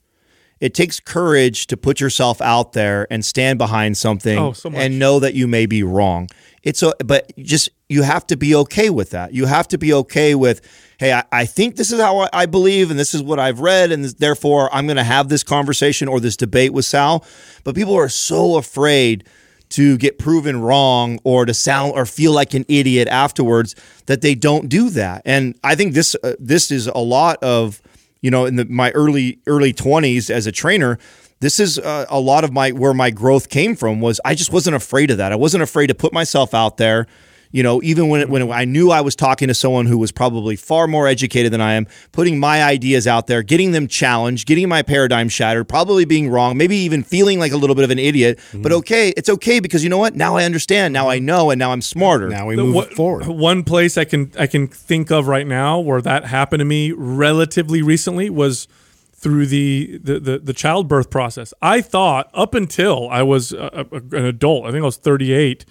[0.59, 4.97] It takes courage to put yourself out there and stand behind something Oh, so and
[4.97, 6.29] know that you may be wrong.
[6.63, 9.33] It's a, but just you have to be okay with that.
[9.33, 10.61] You have to be okay with,
[10.99, 13.59] hey, I, I think this is how I, I believe, and this is what I've
[13.59, 17.23] read, and therefore I'm going to have this conversation or this debate with Sal.
[17.63, 19.23] But people are so afraid
[19.69, 23.75] to get proven wrong or to sound or feel like an idiot afterwards
[24.05, 25.21] that they don't do that.
[25.25, 27.81] And I think this uh, this is a lot of
[28.21, 30.97] you know in the, my early early 20s as a trainer
[31.39, 34.51] this is uh, a lot of my where my growth came from was I just
[34.51, 35.31] wasn't afraid of that.
[35.31, 37.05] I wasn't afraid to put myself out there.
[37.51, 40.55] You know, even when when I knew I was talking to someone who was probably
[40.55, 44.67] far more educated than I am, putting my ideas out there, getting them challenged, getting
[44.67, 47.99] my paradigm shattered, probably being wrong, maybe even feeling like a little bit of an
[47.99, 48.37] idiot.
[48.37, 48.61] Mm-hmm.
[48.63, 50.15] But okay, it's okay because you know what?
[50.15, 50.93] Now I understand.
[50.93, 52.27] Now I know, and now I'm smarter.
[52.27, 53.27] Now we The move one- it forward.
[53.27, 56.91] One place I can I can think of right now where that happened to me
[56.91, 58.67] relatively recently was
[59.13, 61.53] through the the the, the childbirth process.
[61.61, 65.65] I thought up until I was a, a- an adult, I think I was 38,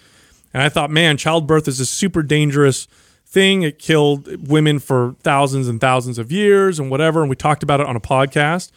[0.57, 2.89] and I thought, man, childbirth is a super dangerous
[3.27, 3.61] thing.
[3.61, 7.21] It killed women for thousands and thousands of years and whatever.
[7.21, 8.71] And we talked about it on a podcast.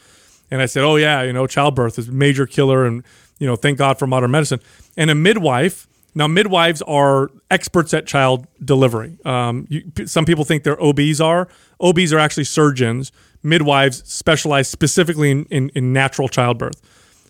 [0.51, 2.85] And I said, oh, yeah, you know, childbirth is a major killer.
[2.85, 3.01] And,
[3.37, 4.59] you know, thank God for modern medicine.
[4.97, 9.17] And a midwife, now midwives are experts at child delivery.
[9.23, 11.47] Um, you, some people think they're OBs are.
[11.79, 13.13] OBs are actually surgeons.
[13.41, 16.81] Midwives specialize specifically in, in, in natural childbirth.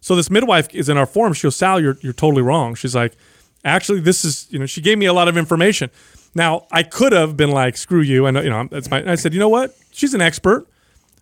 [0.02, 1.34] So this midwife is in our forum.
[1.34, 2.74] She goes, Sal, you're, you're totally wrong.
[2.74, 3.16] She's like,
[3.64, 5.90] actually, this is, you know, she gave me a lot of information.
[6.36, 8.26] Now, I could have been like, screw you.
[8.26, 9.76] And, you know, that's my, I said, you know what?
[9.92, 10.68] She's an expert.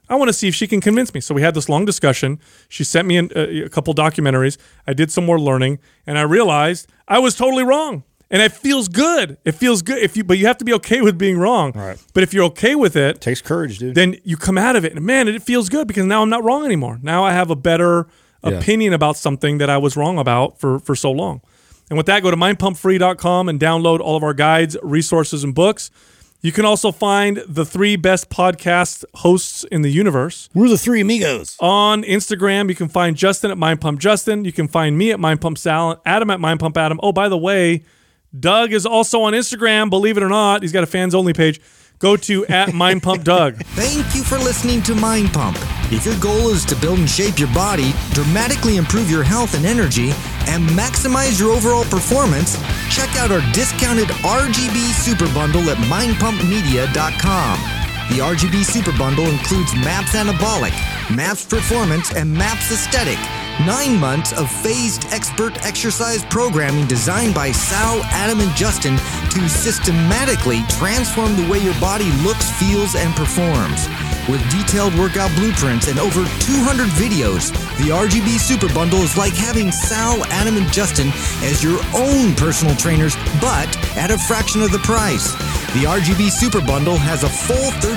[0.09, 1.19] I want to see if she can convince me.
[1.19, 2.39] So we had this long discussion.
[2.69, 4.57] She sent me an, a, a couple documentaries.
[4.85, 8.03] I did some more learning, and I realized I was totally wrong.
[8.29, 9.37] And it feels good.
[9.45, 11.71] It feels good if you, but you have to be okay with being wrong.
[11.73, 11.97] Right.
[12.13, 13.95] But if you're okay with it, takes courage, dude.
[13.95, 16.43] then you come out of it and man, it feels good because now I'm not
[16.43, 16.99] wrong anymore.
[17.01, 18.07] Now I have a better
[18.43, 21.41] opinion about something that I was wrong about for for so long.
[21.89, 25.89] And with that, go to mindpumpfree.com and download all of our guides, resources, and books.
[26.41, 30.49] You can also find the three best podcast hosts in the universe.
[30.53, 31.57] We're the three amigos.
[31.59, 34.45] On Instagram, you can find Justin at Mind Pump Justin.
[34.45, 36.99] You can find me at Mind Pump Sal, Adam at Mind Pump Adam.
[37.01, 37.83] Oh, by the way,
[38.37, 39.89] Doug is also on Instagram.
[39.89, 41.59] Believe it or not, he's got a fans only page.
[41.99, 43.55] Go to at Mind Pump Doug.
[43.75, 45.57] Thank you for listening to Mind Pump.
[45.91, 49.65] If your goal is to build and shape your body, dramatically improve your health and
[49.65, 50.11] energy,
[50.47, 52.57] and maximize your overall performance,
[52.89, 57.76] check out our discounted RGB Super Bundle at mindpumpmedia.com.
[58.09, 60.71] The RGB Super Bundle includes MAPS Anabolic,
[61.13, 63.19] MAPS Performance, and MAPS Aesthetic.
[63.65, 68.95] Nine months of phased expert exercise programming designed by Sal, Adam, and Justin
[69.31, 73.89] to systematically transform the way your body looks, feels, and performs.
[74.29, 79.69] With detailed workout blueprints and over 200 videos, the RGB Super Bundle is like having
[79.71, 81.09] Sal, Adam, and Justin
[81.43, 85.31] as your own personal trainers, but at a fraction of the price.
[85.73, 87.96] The RGB Super Bundle has a full 30